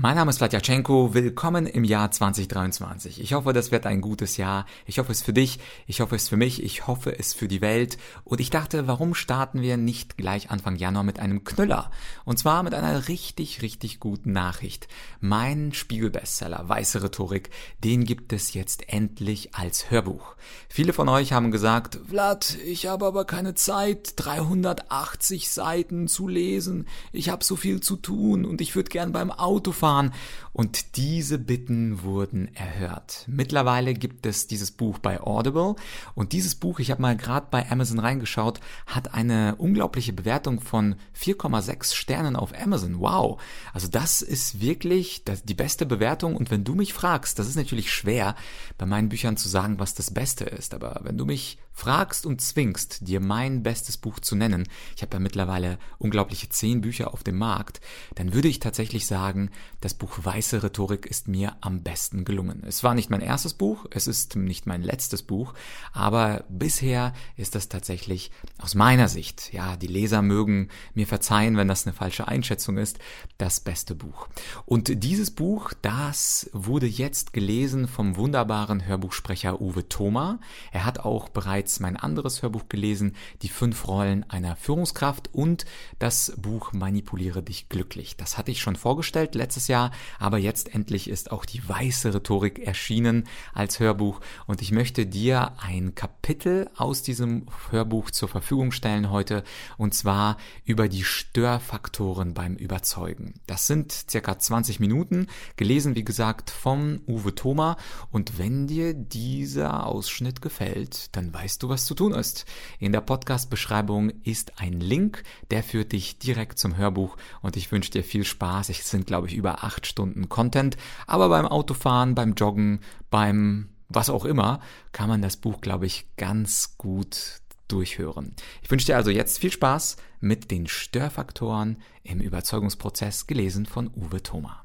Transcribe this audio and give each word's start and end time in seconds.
Mein 0.00 0.14
Name 0.14 0.30
ist 0.30 0.38
Vladyachenko, 0.38 1.12
willkommen 1.12 1.66
im 1.66 1.82
Jahr 1.82 2.12
2023. 2.12 3.20
Ich 3.20 3.32
hoffe, 3.32 3.52
das 3.52 3.72
wird 3.72 3.84
ein 3.84 4.00
gutes 4.00 4.36
Jahr. 4.36 4.64
Ich 4.86 5.00
hoffe 5.00 5.10
es 5.10 5.22
für 5.22 5.32
dich, 5.32 5.58
ich 5.88 6.00
hoffe 6.00 6.14
es 6.14 6.28
für 6.28 6.36
mich, 6.36 6.62
ich 6.62 6.86
hoffe 6.86 7.18
es 7.18 7.34
für 7.34 7.48
die 7.48 7.60
Welt. 7.60 7.98
Und 8.22 8.40
ich 8.40 8.50
dachte, 8.50 8.86
warum 8.86 9.16
starten 9.16 9.60
wir 9.60 9.76
nicht 9.76 10.16
gleich 10.16 10.52
Anfang 10.52 10.76
Januar 10.76 11.02
mit 11.02 11.18
einem 11.18 11.42
Knüller? 11.42 11.90
Und 12.24 12.38
zwar 12.38 12.62
mit 12.62 12.74
einer 12.74 13.08
richtig, 13.08 13.60
richtig 13.60 13.98
guten 13.98 14.30
Nachricht. 14.30 14.86
Mein 15.18 15.72
Spiegelbestseller 15.72 16.68
Weiße 16.68 17.02
Rhetorik, 17.02 17.50
den 17.82 18.04
gibt 18.04 18.32
es 18.32 18.54
jetzt 18.54 18.88
endlich 18.88 19.56
als 19.56 19.90
Hörbuch. 19.90 20.36
Viele 20.68 20.92
von 20.92 21.08
euch 21.08 21.32
haben 21.32 21.50
gesagt, 21.50 21.98
Vlad, 22.08 22.56
ich 22.64 22.86
habe 22.86 23.04
aber 23.04 23.24
keine 23.24 23.56
Zeit, 23.56 24.12
380 24.14 25.50
Seiten 25.50 26.06
zu 26.06 26.28
lesen. 26.28 26.86
Ich 27.10 27.30
habe 27.30 27.42
so 27.42 27.56
viel 27.56 27.80
zu 27.80 27.96
tun 27.96 28.44
und 28.44 28.60
ich 28.60 28.76
würde 28.76 28.90
gern 28.90 29.10
beim 29.10 29.32
Auto 29.32 29.72
fan 29.88 30.12
und 30.58 30.96
diese 30.96 31.38
Bitten 31.38 32.02
wurden 32.02 32.52
erhört. 32.56 33.22
Mittlerweile 33.28 33.94
gibt 33.94 34.26
es 34.26 34.48
dieses 34.48 34.72
Buch 34.72 34.98
bei 34.98 35.20
Audible 35.20 35.76
und 36.16 36.32
dieses 36.32 36.56
Buch, 36.56 36.80
ich 36.80 36.90
habe 36.90 37.00
mal 37.00 37.16
gerade 37.16 37.46
bei 37.48 37.70
Amazon 37.70 38.00
reingeschaut, 38.00 38.58
hat 38.84 39.14
eine 39.14 39.54
unglaubliche 39.54 40.12
Bewertung 40.12 40.60
von 40.60 40.96
4,6 41.16 41.94
Sternen 41.94 42.34
auf 42.34 42.60
Amazon. 42.60 42.98
Wow, 42.98 43.40
also 43.72 43.86
das 43.86 44.20
ist 44.20 44.60
wirklich 44.60 45.22
die 45.44 45.54
beste 45.54 45.86
Bewertung 45.86 46.34
und 46.34 46.50
wenn 46.50 46.64
du 46.64 46.74
mich 46.74 46.92
fragst, 46.92 47.38
das 47.38 47.46
ist 47.46 47.54
natürlich 47.54 47.92
schwer 47.92 48.34
bei 48.78 48.86
meinen 48.86 49.10
Büchern 49.10 49.36
zu 49.36 49.48
sagen, 49.48 49.78
was 49.78 49.94
das 49.94 50.12
Beste 50.12 50.42
ist, 50.42 50.74
aber 50.74 51.02
wenn 51.04 51.16
du 51.16 51.24
mich 51.24 51.58
fragst 51.72 52.26
und 52.26 52.40
zwingst, 52.40 53.06
dir 53.06 53.20
mein 53.20 53.62
bestes 53.62 53.96
Buch 53.96 54.18
zu 54.18 54.34
nennen, 54.34 54.66
ich 54.96 55.02
habe 55.02 55.14
ja 55.14 55.20
mittlerweile 55.20 55.78
unglaubliche 55.98 56.48
zehn 56.48 56.80
Bücher 56.80 57.14
auf 57.14 57.22
dem 57.22 57.38
Markt, 57.38 57.80
dann 58.16 58.34
würde 58.34 58.48
ich 58.48 58.58
tatsächlich 58.58 59.06
sagen, 59.06 59.50
das 59.80 59.94
Buch 59.94 60.24
Weiße 60.48 60.62
Rhetorik 60.62 61.04
ist 61.04 61.28
mir 61.28 61.56
am 61.60 61.82
besten 61.82 62.24
gelungen. 62.24 62.62
Es 62.66 62.82
war 62.82 62.94
nicht 62.94 63.10
mein 63.10 63.20
erstes 63.20 63.52
Buch, 63.52 63.84
es 63.90 64.06
ist 64.06 64.34
nicht 64.36 64.66
mein 64.66 64.82
letztes 64.82 65.22
Buch, 65.22 65.52
aber 65.92 66.44
bisher 66.48 67.12
ist 67.36 67.54
das 67.54 67.68
tatsächlich 67.68 68.30
aus 68.56 68.74
meiner 68.74 69.08
Sicht, 69.08 69.52
ja, 69.52 69.76
die 69.76 69.86
Leser 69.86 70.22
mögen 70.22 70.68
mir 70.94 71.06
verzeihen, 71.06 71.56
wenn 71.56 71.68
das 71.68 71.86
eine 71.86 71.92
falsche 71.92 72.28
Einschätzung 72.28 72.78
ist, 72.78 72.98
das 73.36 73.60
beste 73.60 73.94
Buch. 73.94 74.28
Und 74.64 75.04
dieses 75.04 75.30
Buch, 75.30 75.72
das 75.82 76.48
wurde 76.54 76.86
jetzt 76.86 77.32
gelesen 77.34 77.86
vom 77.86 78.16
wunderbaren 78.16 78.86
Hörbuchsprecher 78.86 79.60
Uwe 79.60 79.88
Thoma. 79.88 80.40
Er 80.72 80.86
hat 80.86 81.00
auch 81.00 81.28
bereits 81.28 81.48
bereits 81.48 81.80
mein 81.80 81.96
anderes 81.96 82.42
Hörbuch 82.42 82.68
gelesen, 82.68 83.16
Die 83.40 83.48
fünf 83.48 83.88
Rollen 83.88 84.28
einer 84.28 84.54
Führungskraft 84.54 85.30
und 85.32 85.64
das 85.98 86.34
Buch 86.36 86.74
Manipuliere 86.74 87.42
dich 87.42 87.70
glücklich. 87.70 88.18
Das 88.18 88.36
hatte 88.36 88.50
ich 88.50 88.60
schon 88.60 88.76
vorgestellt 88.76 89.34
letztes 89.34 89.66
Jahr, 89.66 89.92
aber 90.18 90.27
jetzt 90.36 90.74
endlich 90.74 91.08
ist 91.08 91.32
auch 91.32 91.46
die 91.46 91.66
weiße 91.66 92.12
Rhetorik 92.12 92.58
erschienen 92.58 93.26
als 93.54 93.80
Hörbuch 93.80 94.20
und 94.46 94.60
ich 94.60 94.72
möchte 94.72 95.06
dir 95.06 95.52
ein 95.58 95.94
Kapitel 95.94 96.68
aus 96.76 97.02
diesem 97.02 97.46
Hörbuch 97.70 98.10
zur 98.10 98.28
Verfügung 98.28 98.72
stellen 98.72 99.10
heute 99.10 99.44
und 99.78 99.94
zwar 99.94 100.36
über 100.64 100.88
die 100.88 101.04
Störfaktoren 101.04 102.34
beim 102.34 102.56
Überzeugen. 102.56 103.34
Das 103.46 103.66
sind 103.66 103.92
circa 104.10 104.38
20 104.38 104.80
Minuten, 104.80 105.28
gelesen 105.56 105.94
wie 105.94 106.04
gesagt 106.04 106.50
vom 106.50 107.00
Uwe 107.06 107.34
Thoma 107.34 107.76
und 108.10 108.38
wenn 108.38 108.66
dir 108.66 108.92
dieser 108.92 109.86
Ausschnitt 109.86 110.42
gefällt, 110.42 111.16
dann 111.16 111.32
weißt 111.32 111.62
du, 111.62 111.68
was 111.68 111.86
zu 111.86 111.94
tun 111.94 112.12
ist. 112.12 112.44
In 112.78 112.92
der 112.92 113.00
Podcast-Beschreibung 113.00 114.10
ist 114.24 114.60
ein 114.60 114.80
Link, 114.80 115.22
der 115.50 115.62
führt 115.62 115.92
dich 115.92 116.18
direkt 116.18 116.58
zum 116.58 116.76
Hörbuch 116.76 117.16
und 117.40 117.56
ich 117.56 117.70
wünsche 117.70 117.90
dir 117.90 118.04
viel 118.04 118.24
Spaß. 118.24 118.68
Es 118.68 118.90
sind, 118.90 119.06
glaube 119.06 119.28
ich, 119.28 119.34
über 119.34 119.64
acht 119.64 119.86
Stunden 119.86 120.17
Content, 120.26 120.76
aber 121.06 121.28
beim 121.28 121.46
Autofahren, 121.46 122.14
beim 122.14 122.34
Joggen, 122.34 122.80
beim 123.10 123.68
was 123.88 124.10
auch 124.10 124.24
immer, 124.24 124.60
kann 124.92 125.08
man 125.08 125.22
das 125.22 125.36
Buch, 125.36 125.60
glaube 125.60 125.86
ich, 125.86 126.06
ganz 126.16 126.76
gut 126.76 127.40
durchhören. 127.68 128.34
Ich 128.62 128.70
wünsche 128.70 128.86
dir 128.86 128.96
also 128.96 129.10
jetzt 129.10 129.38
viel 129.38 129.52
Spaß 129.52 129.96
mit 130.20 130.50
den 130.50 130.66
Störfaktoren 130.66 131.82
im 132.02 132.20
Überzeugungsprozess, 132.20 133.26
gelesen 133.26 133.66
von 133.66 133.88
Uwe 133.94 134.22
Thoma. 134.22 134.64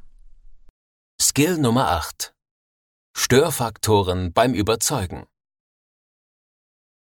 Skill 1.21 1.57
Nummer 1.57 1.89
8. 1.89 2.33
Störfaktoren 3.15 4.33
beim 4.33 4.53
Überzeugen. 4.53 5.25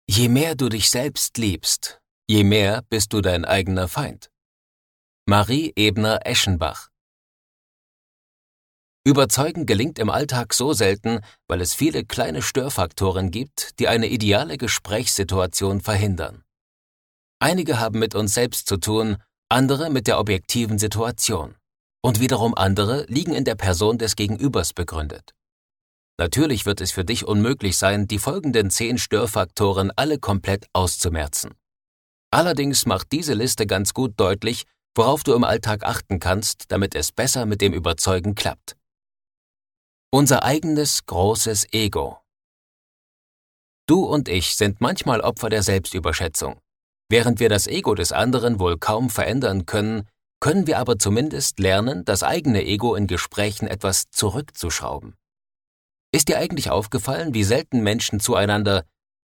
Je 0.08 0.28
mehr 0.28 0.54
du 0.54 0.68
dich 0.68 0.90
selbst 0.90 1.38
liebst, 1.38 2.00
je 2.28 2.44
mehr 2.44 2.82
bist 2.88 3.12
du 3.12 3.20
dein 3.20 3.44
eigener 3.44 3.88
Feind. 3.88 4.30
Marie 5.26 5.72
Ebner-Eschenbach 5.76 6.91
Überzeugen 9.04 9.66
gelingt 9.66 9.98
im 9.98 10.10
Alltag 10.10 10.54
so 10.54 10.72
selten, 10.72 11.20
weil 11.48 11.60
es 11.60 11.74
viele 11.74 12.04
kleine 12.04 12.40
Störfaktoren 12.40 13.32
gibt, 13.32 13.80
die 13.80 13.88
eine 13.88 14.06
ideale 14.06 14.56
Gesprächssituation 14.56 15.80
verhindern. 15.80 16.44
Einige 17.40 17.80
haben 17.80 17.98
mit 17.98 18.14
uns 18.14 18.34
selbst 18.34 18.68
zu 18.68 18.76
tun, 18.76 19.16
andere 19.48 19.90
mit 19.90 20.06
der 20.06 20.20
objektiven 20.20 20.78
Situation. 20.78 21.56
Und 22.00 22.20
wiederum 22.20 22.54
andere 22.54 23.04
liegen 23.08 23.34
in 23.34 23.44
der 23.44 23.56
Person 23.56 23.98
des 23.98 24.14
Gegenübers 24.14 24.72
begründet. 24.72 25.34
Natürlich 26.18 26.64
wird 26.66 26.80
es 26.80 26.92
für 26.92 27.04
dich 27.04 27.26
unmöglich 27.26 27.76
sein, 27.76 28.06
die 28.06 28.20
folgenden 28.20 28.70
zehn 28.70 28.98
Störfaktoren 28.98 29.90
alle 29.96 30.18
komplett 30.18 30.66
auszumerzen. 30.72 31.54
Allerdings 32.30 32.86
macht 32.86 33.10
diese 33.10 33.34
Liste 33.34 33.66
ganz 33.66 33.94
gut 33.94 34.14
deutlich, 34.16 34.64
worauf 34.94 35.24
du 35.24 35.34
im 35.34 35.42
Alltag 35.42 35.84
achten 35.84 36.20
kannst, 36.20 36.66
damit 36.68 36.94
es 36.94 37.10
besser 37.10 37.46
mit 37.46 37.60
dem 37.60 37.72
Überzeugen 37.72 38.36
klappt. 38.36 38.76
Unser 40.14 40.42
eigenes 40.42 41.06
großes 41.06 41.72
Ego. 41.72 42.18
Du 43.88 44.04
und 44.04 44.28
ich 44.28 44.56
sind 44.56 44.82
manchmal 44.82 45.22
Opfer 45.22 45.48
der 45.48 45.62
Selbstüberschätzung. 45.62 46.60
Während 47.08 47.40
wir 47.40 47.48
das 47.48 47.66
Ego 47.66 47.94
des 47.94 48.12
anderen 48.12 48.60
wohl 48.60 48.76
kaum 48.76 49.08
verändern 49.08 49.64
können, 49.64 50.06
können 50.38 50.66
wir 50.66 50.78
aber 50.78 50.98
zumindest 50.98 51.60
lernen, 51.60 52.04
das 52.04 52.22
eigene 52.22 52.62
Ego 52.62 52.94
in 52.94 53.06
Gesprächen 53.06 53.66
etwas 53.66 54.10
zurückzuschrauben. 54.10 55.16
Ist 56.14 56.28
dir 56.28 56.36
eigentlich 56.36 56.68
aufgefallen, 56.68 57.32
wie 57.32 57.44
selten 57.44 57.82
Menschen 57.82 58.20
zueinander 58.20 58.84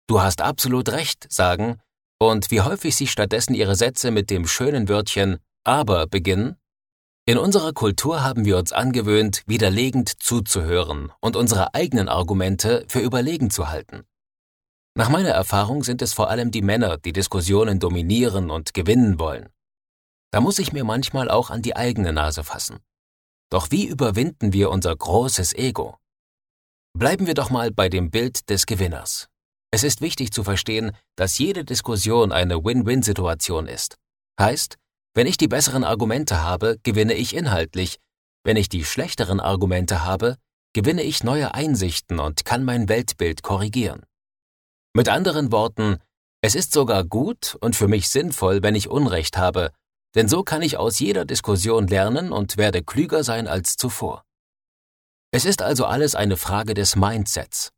Du 0.08 0.20
hast 0.20 0.40
absolut 0.40 0.88
recht 0.88 1.32
sagen 1.32 1.80
und 2.18 2.50
wie 2.50 2.62
häufig 2.62 2.96
sie 2.96 3.06
stattdessen 3.06 3.54
ihre 3.54 3.76
Sätze 3.76 4.10
mit 4.10 4.30
dem 4.30 4.48
schönen 4.48 4.88
Wörtchen 4.88 5.38
aber 5.62 6.08
beginnen? 6.08 6.56
In 7.32 7.38
unserer 7.38 7.72
Kultur 7.72 8.22
haben 8.22 8.44
wir 8.44 8.58
uns 8.58 8.72
angewöhnt, 8.72 9.42
widerlegend 9.46 10.22
zuzuhören 10.22 11.10
und 11.18 11.34
unsere 11.34 11.72
eigenen 11.72 12.10
Argumente 12.10 12.84
für 12.88 12.98
überlegen 12.98 13.48
zu 13.48 13.70
halten. 13.70 14.02
Nach 14.94 15.08
meiner 15.08 15.30
Erfahrung 15.30 15.82
sind 15.82 16.02
es 16.02 16.12
vor 16.12 16.28
allem 16.28 16.50
die 16.50 16.60
Männer, 16.60 16.98
die 16.98 17.14
Diskussionen 17.14 17.80
dominieren 17.80 18.50
und 18.50 18.74
gewinnen 18.74 19.18
wollen. 19.18 19.48
Da 20.30 20.42
muss 20.42 20.58
ich 20.58 20.74
mir 20.74 20.84
manchmal 20.84 21.30
auch 21.30 21.48
an 21.48 21.62
die 21.62 21.74
eigene 21.74 22.12
Nase 22.12 22.44
fassen. 22.44 22.80
Doch 23.48 23.70
wie 23.70 23.86
überwinden 23.86 24.52
wir 24.52 24.70
unser 24.70 24.94
großes 24.94 25.54
Ego? 25.54 25.96
Bleiben 26.92 27.26
wir 27.26 27.32
doch 27.32 27.48
mal 27.48 27.70
bei 27.70 27.88
dem 27.88 28.10
Bild 28.10 28.50
des 28.50 28.66
Gewinners. 28.66 29.30
Es 29.70 29.84
ist 29.84 30.02
wichtig 30.02 30.32
zu 30.32 30.44
verstehen, 30.44 30.92
dass 31.16 31.38
jede 31.38 31.64
Diskussion 31.64 32.30
eine 32.30 32.62
Win-Win-Situation 32.62 33.68
ist. 33.68 33.96
Heißt, 34.38 34.76
wenn 35.14 35.26
ich 35.26 35.36
die 35.36 35.48
besseren 35.48 35.84
Argumente 35.84 36.42
habe, 36.42 36.78
gewinne 36.82 37.14
ich 37.14 37.34
inhaltlich, 37.34 37.98
wenn 38.44 38.56
ich 38.56 38.68
die 38.68 38.84
schlechteren 38.84 39.40
Argumente 39.40 40.04
habe, 40.04 40.36
gewinne 40.72 41.02
ich 41.02 41.22
neue 41.22 41.54
Einsichten 41.54 42.18
und 42.18 42.44
kann 42.44 42.64
mein 42.64 42.88
Weltbild 42.88 43.42
korrigieren. 43.42 44.02
Mit 44.94 45.08
anderen 45.08 45.52
Worten, 45.52 45.98
es 46.40 46.54
ist 46.54 46.72
sogar 46.72 47.04
gut 47.04 47.56
und 47.60 47.76
für 47.76 47.88
mich 47.88 48.08
sinnvoll, 48.08 48.62
wenn 48.62 48.74
ich 48.74 48.88
Unrecht 48.88 49.36
habe, 49.36 49.70
denn 50.14 50.28
so 50.28 50.42
kann 50.42 50.62
ich 50.62 50.76
aus 50.76 50.98
jeder 50.98 51.24
Diskussion 51.24 51.86
lernen 51.86 52.32
und 52.32 52.56
werde 52.56 52.82
klüger 52.82 53.24
sein 53.24 53.48
als 53.48 53.76
zuvor. 53.76 54.24
Es 55.30 55.44
ist 55.44 55.62
also 55.62 55.86
alles 55.86 56.14
eine 56.14 56.36
Frage 56.36 56.74
des 56.74 56.96
Mindsets. 56.96 57.70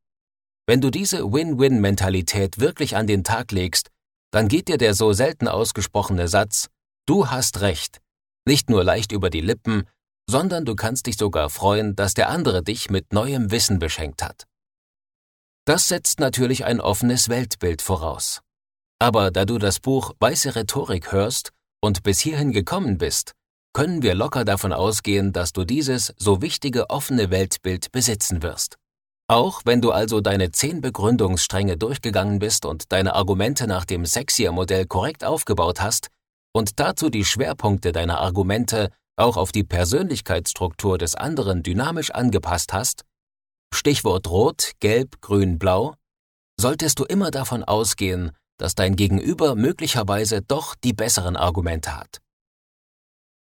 Wenn 0.66 0.80
du 0.80 0.90
diese 0.90 1.32
Win-Win-Mentalität 1.32 2.58
wirklich 2.58 2.96
an 2.96 3.06
den 3.06 3.22
Tag 3.22 3.52
legst, 3.52 3.90
dann 4.32 4.48
geht 4.48 4.68
dir 4.68 4.78
der 4.78 4.94
so 4.94 5.12
selten 5.12 5.46
ausgesprochene 5.46 6.26
Satz, 6.26 6.68
du 7.06 7.30
hast 7.30 7.60
recht, 7.60 8.00
nicht 8.46 8.70
nur 8.70 8.84
leicht 8.84 9.12
über 9.12 9.30
die 9.30 9.40
Lippen, 9.40 9.88
sondern 10.28 10.64
du 10.64 10.74
kannst 10.74 11.06
dich 11.06 11.16
sogar 11.16 11.50
freuen, 11.50 11.96
dass 11.96 12.14
der 12.14 12.28
andere 12.28 12.62
dich 12.62 12.90
mit 12.90 13.12
neuem 13.12 13.50
Wissen 13.50 13.78
beschenkt 13.78 14.22
hat. 14.22 14.44
Das 15.66 15.88
setzt 15.88 16.20
natürlich 16.20 16.64
ein 16.64 16.80
offenes 16.80 17.28
Weltbild 17.28 17.82
voraus. 17.82 18.40
Aber 18.98 19.30
da 19.30 19.44
du 19.44 19.58
das 19.58 19.80
Buch 19.80 20.12
Weiße 20.20 20.54
Rhetorik 20.54 21.12
hörst 21.12 21.52
und 21.80 22.02
bis 22.02 22.20
hierhin 22.20 22.52
gekommen 22.52 22.98
bist, 22.98 23.32
können 23.72 24.02
wir 24.02 24.14
locker 24.14 24.44
davon 24.44 24.72
ausgehen, 24.72 25.32
dass 25.32 25.52
du 25.52 25.64
dieses 25.64 26.14
so 26.16 26.40
wichtige 26.40 26.90
offene 26.90 27.30
Weltbild 27.30 27.92
besitzen 27.92 28.42
wirst. 28.42 28.76
Auch 29.26 29.62
wenn 29.64 29.80
du 29.80 29.90
also 29.90 30.20
deine 30.20 30.52
zehn 30.52 30.80
Begründungsstränge 30.80 31.76
durchgegangen 31.76 32.38
bist 32.38 32.66
und 32.66 32.92
deine 32.92 33.14
Argumente 33.14 33.66
nach 33.66 33.86
dem 33.86 34.04
Sexier-Modell 34.04 34.86
korrekt 34.86 35.24
aufgebaut 35.24 35.80
hast 35.80 36.10
und 36.54 36.78
dazu 36.80 37.10
die 37.10 37.24
Schwerpunkte 37.24 37.92
deiner 37.92 38.20
Argumente 38.20 38.90
auch 39.16 39.36
auf 39.36 39.52
die 39.52 39.64
Persönlichkeitsstruktur 39.64 40.98
des 40.98 41.14
anderen 41.14 41.62
dynamisch 41.62 42.10
angepasst 42.10 42.72
hast, 42.72 43.04
Stichwort 43.72 44.28
Rot, 44.28 44.72
Gelb, 44.80 45.20
Grün, 45.20 45.58
Blau, 45.58 45.94
solltest 46.58 46.98
du 47.00 47.04
immer 47.04 47.30
davon 47.30 47.64
ausgehen, 47.64 48.32
dass 48.56 48.74
dein 48.74 48.94
Gegenüber 48.94 49.56
möglicherweise 49.56 50.42
doch 50.42 50.76
die 50.76 50.92
besseren 50.92 51.36
Argumente 51.36 51.96
hat. 51.96 52.20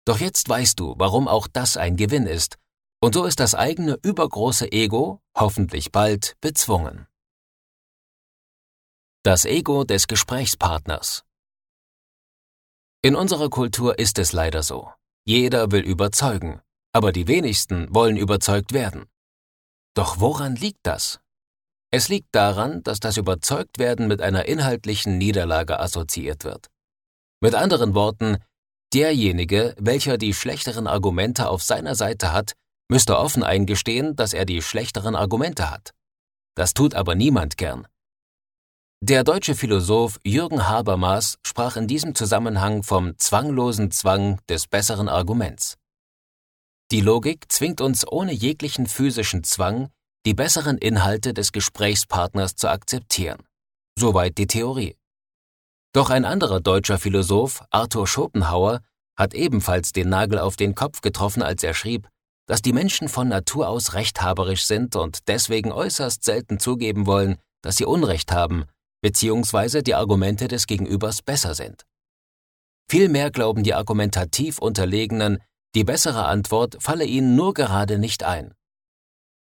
Doch 0.06 0.20
jetzt 0.20 0.48
weißt 0.48 0.80
du, 0.80 0.96
warum 0.98 1.28
auch 1.28 1.48
das 1.52 1.78
ein 1.78 1.98
Gewinn 1.98 2.26
ist, 2.26 2.58
und 3.02 3.16
so 3.16 3.26
ist 3.26 3.42
das 3.42 3.54
eigene 3.54 4.00
übergroße 4.02 4.72
Ego 4.72 5.20
hoffentlich 5.38 5.92
bald 5.92 6.36
bezwungen. 6.40 7.08
Das 9.24 9.44
Ego 9.44 9.84
des 9.84 10.08
Gesprächspartners 10.08 11.24
In 13.06 13.18
unserer 13.18 13.50
Kultur 13.50 14.00
ist 14.00 14.18
es 14.18 14.32
leider 14.32 14.64
so. 14.64 14.90
Jeder 15.26 15.72
will 15.74 15.82
überzeugen, 15.82 16.62
aber 16.94 17.12
die 17.12 17.28
wenigsten 17.28 17.94
wollen 17.94 18.16
überzeugt 18.16 18.72
werden. 18.72 19.08
Doch 19.94 20.22
woran 20.22 20.56
liegt 20.56 20.80
das? 20.84 21.20
Es 21.92 22.08
liegt 22.08 22.34
daran, 22.34 22.82
dass 22.84 23.02
das 23.02 23.18
Überzeugtwerden 23.18 24.08
mit 24.08 24.22
einer 24.22 24.46
inhaltlichen 24.46 25.18
Niederlage 25.18 25.82
assoziiert 25.82 26.46
wird. 26.46 26.70
Mit 27.42 27.56
anderen 27.56 27.94
Worten, 27.94 28.38
derjenige, 28.94 29.76
welcher 29.78 30.18
die 30.18 30.34
schlechteren 30.34 30.88
Argumente 30.88 31.50
auf 31.50 31.62
seiner 31.62 31.96
Seite 31.96 32.32
hat, 32.32 32.54
müsste 32.90 33.18
offen 33.18 33.44
eingestehen, 33.44 34.16
dass 34.16 34.32
er 34.32 34.46
die 34.46 34.62
schlechteren 34.62 35.18
Argumente 35.18 35.70
hat. 35.70 35.92
Das 36.56 36.74
tut 36.74 36.96
aber 36.96 37.16
niemand 37.16 37.58
gern. 37.58 37.86
Der 39.06 39.26
deutsche 39.26 39.54
Philosoph 39.54 40.18
Jürgen 40.24 40.70
Habermas 40.70 41.38
sprach 41.46 41.76
in 41.76 41.88
diesem 41.88 42.16
Zusammenhang 42.16 42.84
vom 42.84 43.18
zwanglosen 43.18 43.92
Zwang 43.92 44.40
des 44.48 44.68
besseren 44.68 45.10
Arguments. 45.10 45.76
Die 46.90 47.02
Logik 47.02 47.52
zwingt 47.52 47.82
uns 47.82 48.10
ohne 48.10 48.32
jeglichen 48.32 48.88
physischen 48.88 49.44
Zwang, 49.44 49.90
die 50.26 50.34
besseren 50.34 50.78
Inhalte 50.78 51.34
des 51.34 51.52
Gesprächspartners 51.52 52.56
zu 52.56 52.70
akzeptieren. 52.70 53.44
Soweit 54.00 54.38
die 54.38 54.48
Theorie. 54.48 54.96
Doch 55.92 56.10
ein 56.10 56.24
anderer 56.24 56.62
deutscher 56.62 56.98
Philosoph, 56.98 57.62
Arthur 57.72 58.08
Schopenhauer, 58.08 58.80
hat 59.18 59.34
ebenfalls 59.34 59.92
den 59.92 60.08
Nagel 60.08 60.40
auf 60.40 60.56
den 60.56 60.76
Kopf 60.76 61.02
getroffen, 61.02 61.44
als 61.44 61.62
er 61.62 61.74
schrieb, 61.74 62.08
dass 62.48 62.62
die 62.62 62.72
Menschen 62.72 63.10
von 63.10 63.28
Natur 63.28 63.68
aus 63.68 63.96
rechthaberisch 63.96 64.64
sind 64.64 64.96
und 64.96 65.28
deswegen 65.28 65.74
äußerst 65.74 66.24
selten 66.24 66.58
zugeben 66.58 67.06
wollen, 67.06 67.36
dass 67.62 67.76
sie 67.76 67.86
Unrecht 67.86 68.32
haben, 68.32 68.64
beziehungsweise 69.04 69.84
die 69.84 69.96
Argumente 69.96 70.48
des 70.48 70.66
Gegenübers 70.66 71.22
besser 71.22 71.54
sind. 71.56 71.86
Vielmehr 72.90 73.32
glauben 73.32 73.64
die 73.64 73.74
argumentativ 73.74 74.60
Unterlegenen, 74.60 75.40
die 75.76 75.84
bessere 75.84 76.26
Antwort 76.26 76.78
falle 76.80 77.04
ihnen 77.04 77.36
nur 77.36 77.54
gerade 77.54 78.00
nicht 78.00 78.24
ein. 78.24 78.54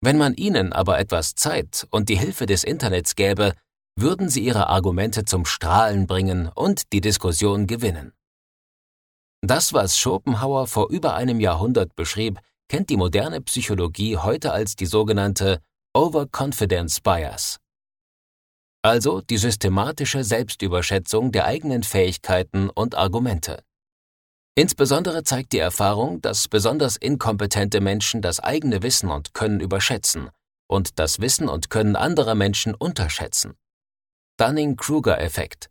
Wenn 0.02 0.18
man 0.18 0.34
ihnen 0.34 0.72
aber 0.72 0.98
etwas 0.98 1.36
Zeit 1.36 1.88
und 1.92 2.08
die 2.08 2.16
Hilfe 2.16 2.46
des 2.46 2.64
Internets 2.64 3.16
gäbe, 3.16 3.54
würden 3.98 4.30
sie 4.30 4.44
ihre 4.44 4.68
Argumente 4.68 5.26
zum 5.26 5.46
Strahlen 5.46 6.08
bringen 6.08 6.50
und 6.56 6.94
die 6.94 7.02
Diskussion 7.02 7.68
gewinnen. 7.68 8.14
Das, 9.42 9.74
was 9.74 9.98
Schopenhauer 9.98 10.68
vor 10.68 10.90
über 10.90 11.16
einem 11.16 11.42
Jahrhundert 11.42 11.96
beschrieb, 11.98 12.40
kennt 12.70 12.90
die 12.90 12.98
moderne 12.98 13.42
Psychologie 13.42 14.18
heute 14.18 14.54
als 14.54 14.78
die 14.78 14.86
sogenannte 14.86 15.60
Overconfidence 15.94 17.02
Bias. 17.02 17.60
Also 18.84 19.22
die 19.22 19.38
systematische 19.38 20.26
Selbstüberschätzung 20.26 21.32
der 21.32 21.46
eigenen 21.46 21.84
Fähigkeiten 21.84 22.70
und 22.70 22.96
Argumente. 22.96 23.64
Insbesondere 24.56 25.24
zeigt 25.24 25.54
die 25.54 25.60
Erfahrung, 25.60 26.22
dass 26.22 26.50
besonders 26.50 26.98
inkompetente 26.98 27.80
Menschen 27.80 28.22
das 28.22 28.42
eigene 28.42 28.84
Wissen 28.84 29.10
und 29.10 29.34
Können 29.34 29.62
überschätzen 29.62 30.30
und 30.68 31.00
das 31.00 31.22
Wissen 31.22 31.48
und 31.48 31.70
Können 31.70 31.96
anderer 31.96 32.36
Menschen 32.36 32.76
unterschätzen. 32.76 33.54
Dunning-Kruger-Effekt. 34.38 35.70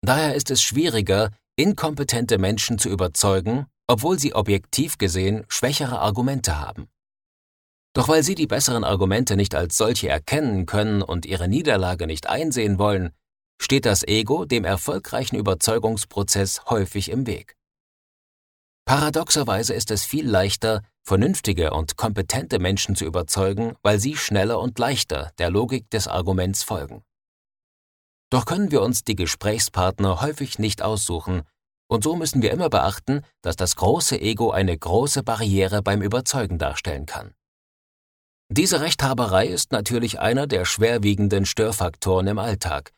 Daher 0.00 0.34
ist 0.34 0.50
es 0.50 0.62
schwieriger, 0.62 1.30
inkompetente 1.56 2.38
Menschen 2.38 2.78
zu 2.78 2.88
überzeugen, 2.88 3.66
obwohl 3.86 4.18
sie 4.18 4.34
objektiv 4.34 4.96
gesehen 4.96 5.44
schwächere 5.48 5.98
Argumente 5.98 6.58
haben. 6.58 6.88
Doch 7.98 8.06
weil 8.06 8.22
sie 8.22 8.36
die 8.36 8.46
besseren 8.46 8.84
Argumente 8.84 9.34
nicht 9.34 9.56
als 9.56 9.76
solche 9.76 10.08
erkennen 10.08 10.66
können 10.66 11.02
und 11.02 11.26
ihre 11.26 11.48
Niederlage 11.48 12.06
nicht 12.06 12.28
einsehen 12.28 12.78
wollen, 12.78 13.10
steht 13.60 13.86
das 13.86 14.06
Ego 14.06 14.44
dem 14.44 14.64
erfolgreichen 14.64 15.34
Überzeugungsprozess 15.34 16.66
häufig 16.66 17.10
im 17.10 17.26
Weg. 17.26 17.56
Paradoxerweise 18.84 19.74
ist 19.74 19.90
es 19.90 20.04
viel 20.04 20.30
leichter, 20.30 20.82
vernünftige 21.02 21.72
und 21.72 21.96
kompetente 21.96 22.60
Menschen 22.60 22.94
zu 22.94 23.04
überzeugen, 23.04 23.74
weil 23.82 23.98
sie 23.98 24.14
schneller 24.14 24.60
und 24.60 24.78
leichter 24.78 25.32
der 25.38 25.50
Logik 25.50 25.90
des 25.90 26.06
Arguments 26.06 26.62
folgen. 26.62 27.02
Doch 28.30 28.44
können 28.44 28.70
wir 28.70 28.80
uns 28.80 29.02
die 29.02 29.16
Gesprächspartner 29.16 30.20
häufig 30.20 30.60
nicht 30.60 30.82
aussuchen, 30.82 31.42
und 31.88 32.04
so 32.04 32.14
müssen 32.14 32.42
wir 32.42 32.52
immer 32.52 32.70
beachten, 32.70 33.22
dass 33.42 33.56
das 33.56 33.74
große 33.74 34.20
Ego 34.20 34.52
eine 34.52 34.78
große 34.78 35.24
Barriere 35.24 35.82
beim 35.82 36.00
Überzeugen 36.00 36.58
darstellen 36.58 37.04
kann. 37.04 37.34
Diese 38.50 38.80
Rechthaberei 38.80 39.46
ist 39.46 39.72
natürlich 39.72 40.20
einer 40.20 40.46
der 40.46 40.64
schwerwiegenden 40.64 41.44
Störfaktoren 41.44 42.26
im 42.28 42.38
Alltag. 42.38 42.92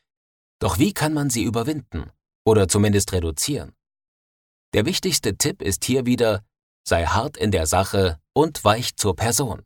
Doch 0.60 0.78
wie 0.78 0.92
kann 0.92 1.12
man 1.12 1.28
sie 1.28 1.42
überwinden 1.42 2.10
oder 2.44 2.68
zumindest 2.68 3.12
reduzieren? 3.12 3.74
Der 4.74 4.86
wichtigste 4.86 5.36
Tipp 5.36 5.60
ist 5.60 5.84
hier 5.84 6.06
wieder, 6.06 6.44
sei 6.86 7.04
hart 7.04 7.36
in 7.36 7.50
der 7.50 7.66
Sache 7.66 8.20
und 8.32 8.64
weich 8.64 8.94
zur 8.96 9.16
Person. 9.16 9.62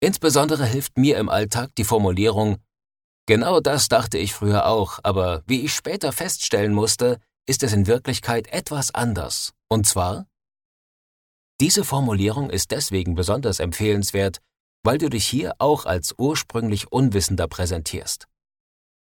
Insbesondere 0.00 0.66
hilft 0.66 0.98
mir 0.98 1.16
im 1.16 1.30
Alltag 1.30 1.70
die 1.78 1.84
Formulierung, 1.84 2.58
genau 3.24 3.60
das 3.60 3.88
dachte 3.88 4.18
ich 4.18 4.34
früher 4.34 4.66
auch, 4.66 4.98
aber 5.02 5.42
wie 5.46 5.62
ich 5.62 5.74
später 5.74 6.12
feststellen 6.12 6.74
musste, 6.74 7.18
ist 7.46 7.62
es 7.62 7.72
in 7.72 7.86
Wirklichkeit 7.86 8.48
etwas 8.48 8.94
anders. 8.94 9.54
Und 9.68 9.86
zwar? 9.86 10.26
Diese 11.60 11.84
Formulierung 11.84 12.50
ist 12.50 12.72
deswegen 12.72 13.14
besonders 13.14 13.60
empfehlenswert, 13.60 14.42
weil 14.86 14.98
du 14.98 15.10
dich 15.10 15.26
hier 15.26 15.56
auch 15.58 15.84
als 15.84 16.14
ursprünglich 16.16 16.92
Unwissender 16.92 17.48
präsentierst. 17.48 18.28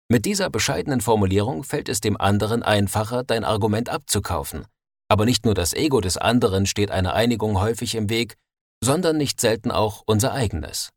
Mit 0.09 0.23
dieser 0.23 0.49
bescheidenen 0.49 1.01
Formulierung 1.01 1.65
fällt 1.65 1.89
es 1.89 1.99
dem 1.99 2.15
anderen 2.15 2.63
einfacher, 2.63 3.23
dein 3.25 3.43
Argument 3.43 3.89
abzukaufen, 3.89 4.65
aber 5.09 5.25
nicht 5.25 5.43
nur 5.43 5.53
das 5.53 5.73
Ego 5.73 5.99
des 5.99 6.15
anderen 6.15 6.67
steht 6.67 6.89
einer 6.89 7.13
Einigung 7.13 7.59
häufig 7.59 7.95
im 7.95 8.09
Weg, 8.09 8.35
sondern 8.81 9.17
nicht 9.17 9.41
selten 9.41 9.71
auch 9.71 10.03
unser 10.05 10.31
eigenes. 10.31 10.89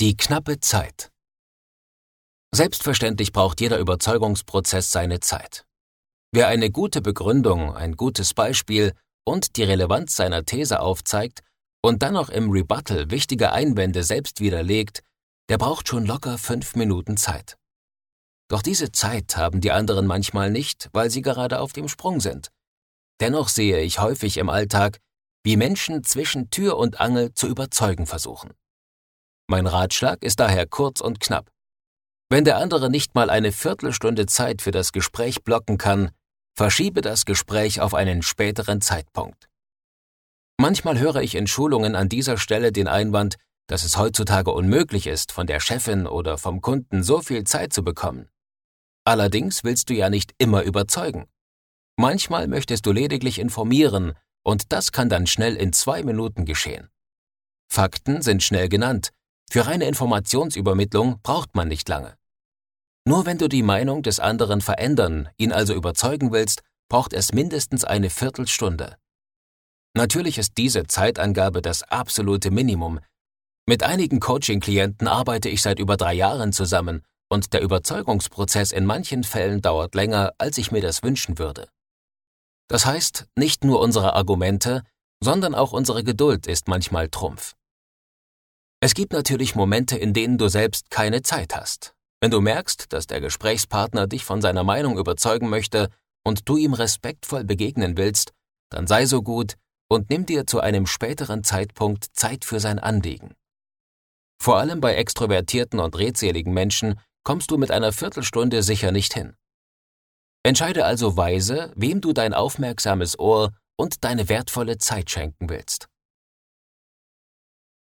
Die 0.00 0.16
knappe 0.16 0.58
Zeit. 0.58 1.10
Selbstverständlich 2.54 3.32
braucht 3.32 3.60
jeder 3.60 3.78
Überzeugungsprozess 3.78 4.90
seine 4.90 5.20
Zeit. 5.20 5.66
Wer 6.32 6.48
eine 6.48 6.70
gute 6.70 7.02
Begründung, 7.02 7.74
ein 7.74 7.96
gutes 7.98 8.32
Beispiel 8.32 8.94
und 9.24 9.56
die 9.56 9.62
Relevanz 9.62 10.16
seiner 10.16 10.44
These 10.46 10.80
aufzeigt 10.80 11.42
und 11.82 12.02
dann 12.02 12.14
noch 12.14 12.28
im 12.28 12.50
Rebuttal 12.50 13.10
wichtige 13.10 13.52
Einwände 13.52 14.04
selbst 14.04 14.40
widerlegt, 14.40 15.02
der 15.48 15.58
braucht 15.58 15.88
schon 15.88 16.06
locker 16.06 16.38
fünf 16.38 16.76
Minuten 16.76 17.16
Zeit. 17.16 17.56
Doch 18.48 18.62
diese 18.62 18.92
Zeit 18.92 19.36
haben 19.36 19.60
die 19.60 19.72
anderen 19.72 20.06
manchmal 20.06 20.50
nicht, 20.50 20.88
weil 20.92 21.10
sie 21.10 21.22
gerade 21.22 21.60
auf 21.60 21.72
dem 21.72 21.88
Sprung 21.88 22.20
sind. 22.20 22.50
Dennoch 23.20 23.48
sehe 23.48 23.80
ich 23.80 23.98
häufig 23.98 24.36
im 24.36 24.48
Alltag, 24.48 24.98
wie 25.44 25.56
Menschen 25.56 26.04
zwischen 26.04 26.50
Tür 26.50 26.76
und 26.76 27.00
Angel 27.00 27.34
zu 27.34 27.48
überzeugen 27.48 28.06
versuchen. 28.06 28.52
Mein 29.48 29.66
Ratschlag 29.66 30.22
ist 30.22 30.40
daher 30.40 30.66
kurz 30.66 31.00
und 31.00 31.20
knapp. 31.20 31.50
Wenn 32.30 32.44
der 32.44 32.58
andere 32.58 32.90
nicht 32.90 33.14
mal 33.14 33.28
eine 33.28 33.52
Viertelstunde 33.52 34.26
Zeit 34.26 34.62
für 34.62 34.70
das 34.70 34.92
Gespräch 34.92 35.42
blocken 35.42 35.78
kann, 35.78 36.10
verschiebe 36.54 37.00
das 37.00 37.24
Gespräch 37.24 37.80
auf 37.80 37.94
einen 37.94 38.22
späteren 38.22 38.80
Zeitpunkt. 38.80 39.48
Manchmal 40.62 41.00
höre 41.00 41.22
ich 41.22 41.34
in 41.34 41.48
Schulungen 41.48 41.96
an 41.96 42.08
dieser 42.08 42.38
Stelle 42.38 42.70
den 42.70 42.86
Einwand, 42.86 43.34
dass 43.66 43.82
es 43.82 43.98
heutzutage 43.98 44.52
unmöglich 44.52 45.08
ist, 45.08 45.32
von 45.32 45.48
der 45.48 45.58
Chefin 45.58 46.06
oder 46.06 46.38
vom 46.38 46.60
Kunden 46.60 47.02
so 47.02 47.20
viel 47.20 47.42
Zeit 47.42 47.72
zu 47.72 47.82
bekommen. 47.82 48.28
Allerdings 49.04 49.64
willst 49.64 49.90
du 49.90 49.94
ja 49.94 50.08
nicht 50.08 50.36
immer 50.38 50.62
überzeugen. 50.62 51.26
Manchmal 51.96 52.46
möchtest 52.46 52.86
du 52.86 52.92
lediglich 52.92 53.40
informieren, 53.40 54.12
und 54.44 54.70
das 54.72 54.92
kann 54.92 55.08
dann 55.08 55.26
schnell 55.26 55.56
in 55.56 55.72
zwei 55.72 56.04
Minuten 56.04 56.44
geschehen. 56.44 56.90
Fakten 57.68 58.22
sind 58.22 58.44
schnell 58.44 58.68
genannt. 58.68 59.10
Für 59.50 59.66
reine 59.66 59.88
Informationsübermittlung 59.88 61.18
braucht 61.24 61.56
man 61.56 61.66
nicht 61.66 61.88
lange. 61.88 62.16
Nur 63.04 63.26
wenn 63.26 63.38
du 63.38 63.48
die 63.48 63.64
Meinung 63.64 64.04
des 64.04 64.20
anderen 64.20 64.60
verändern, 64.60 65.28
ihn 65.38 65.50
also 65.50 65.74
überzeugen 65.74 66.30
willst, 66.30 66.62
braucht 66.88 67.14
es 67.14 67.32
mindestens 67.32 67.82
eine 67.82 68.10
Viertelstunde. 68.10 68.96
Natürlich 69.94 70.38
ist 70.38 70.56
diese 70.56 70.86
Zeitangabe 70.86 71.60
das 71.60 71.82
absolute 71.82 72.50
Minimum, 72.50 73.00
Mit 73.64 73.84
einigen 73.84 74.18
Coaching-Klienten 74.18 75.06
arbeite 75.06 75.48
ich 75.48 75.62
seit 75.62 75.78
über 75.78 75.96
drei 75.96 76.14
Jahren 76.14 76.52
zusammen 76.52 77.02
und 77.28 77.52
der 77.52 77.62
Überzeugungsprozess 77.62 78.72
in 78.72 78.84
manchen 78.84 79.22
Fällen 79.22 79.62
dauert 79.62 79.94
länger, 79.94 80.32
als 80.38 80.58
ich 80.58 80.72
mir 80.72 80.82
das 80.82 81.02
wünschen 81.02 81.38
würde. 81.38 81.68
Das 82.68 82.86
heißt, 82.86 83.26
nicht 83.36 83.64
nur 83.64 83.80
unsere 83.80 84.14
Argumente, 84.14 84.82
sondern 85.22 85.54
auch 85.54 85.72
unsere 85.72 86.02
Geduld 86.02 86.46
ist 86.48 86.66
manchmal 86.66 87.08
Trumpf. 87.08 87.54
Es 88.80 88.94
gibt 88.94 89.12
natürlich 89.12 89.54
Momente, 89.54 89.96
in 89.96 90.12
denen 90.12 90.38
du 90.38 90.48
selbst 90.48 90.90
keine 90.90 91.22
Zeit 91.22 91.54
hast. 91.54 91.94
Wenn 92.20 92.32
du 92.32 92.40
merkst, 92.40 92.92
dass 92.92 93.06
der 93.06 93.20
Gesprächspartner 93.20 94.08
dich 94.08 94.24
von 94.24 94.42
seiner 94.42 94.64
Meinung 94.64 94.98
überzeugen 94.98 95.48
möchte 95.48 95.88
und 96.24 96.48
du 96.48 96.56
ihm 96.56 96.74
respektvoll 96.74 97.44
begegnen 97.44 97.96
willst, 97.96 98.32
dann 98.70 98.86
sei 98.86 99.06
so 99.06 99.22
gut 99.22 99.56
und 99.92 100.10
nimm 100.10 100.26
dir 100.26 100.46
zu 100.46 100.60
einem 100.60 100.86
späteren 100.86 101.44
Zeitpunkt 101.44 102.06
Zeit 102.14 102.44
für 102.44 102.60
sein 102.60 102.78
Anliegen. 102.78 103.34
Vor 104.40 104.56
allem 104.56 104.80
bei 104.80 104.94
extrovertierten 104.94 105.80
und 105.80 105.96
redseligen 105.96 106.52
Menschen 106.52 106.98
kommst 107.24 107.50
du 107.50 107.58
mit 107.58 107.70
einer 107.70 107.92
Viertelstunde 107.92 108.62
sicher 108.62 108.90
nicht 108.90 109.14
hin. 109.14 109.36
Entscheide 110.44 110.84
also 110.84 111.16
weise, 111.16 111.72
wem 111.76 112.00
du 112.00 112.12
dein 112.12 112.34
aufmerksames 112.34 113.18
Ohr 113.18 113.52
und 113.76 114.02
deine 114.02 114.28
wertvolle 114.28 114.78
Zeit 114.78 115.10
schenken 115.10 115.48
willst. 115.48 115.88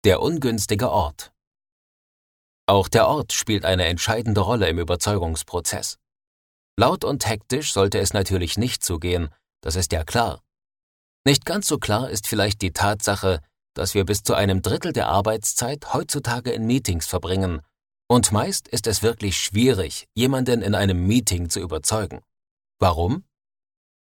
Der 0.04 0.20
ungünstige 0.20 0.90
Ort. 0.90 1.32
Auch 2.66 2.88
der 2.88 3.06
Ort 3.06 3.32
spielt 3.32 3.64
eine 3.64 3.84
entscheidende 3.84 4.40
Rolle 4.40 4.68
im 4.68 4.78
Überzeugungsprozess. 4.78 5.98
Laut 6.76 7.04
und 7.04 7.26
hektisch 7.26 7.72
sollte 7.72 7.98
es 7.98 8.12
natürlich 8.12 8.58
nicht 8.58 8.82
zugehen, 8.82 9.28
das 9.60 9.76
ist 9.76 9.92
ja 9.92 10.04
klar. 10.04 10.42
Nicht 11.28 11.44
ganz 11.44 11.68
so 11.68 11.76
klar 11.76 12.08
ist 12.08 12.26
vielleicht 12.26 12.62
die 12.62 12.72
Tatsache, 12.72 13.42
dass 13.74 13.92
wir 13.92 14.06
bis 14.06 14.22
zu 14.22 14.32
einem 14.32 14.62
Drittel 14.62 14.94
der 14.94 15.08
Arbeitszeit 15.08 15.92
heutzutage 15.92 16.52
in 16.52 16.64
Meetings 16.64 17.06
verbringen 17.06 17.60
und 18.06 18.32
meist 18.32 18.66
ist 18.66 18.86
es 18.86 19.02
wirklich 19.02 19.36
schwierig, 19.36 20.08
jemanden 20.14 20.62
in 20.62 20.74
einem 20.74 21.06
Meeting 21.06 21.50
zu 21.50 21.60
überzeugen. 21.60 22.22
Warum? 22.78 23.24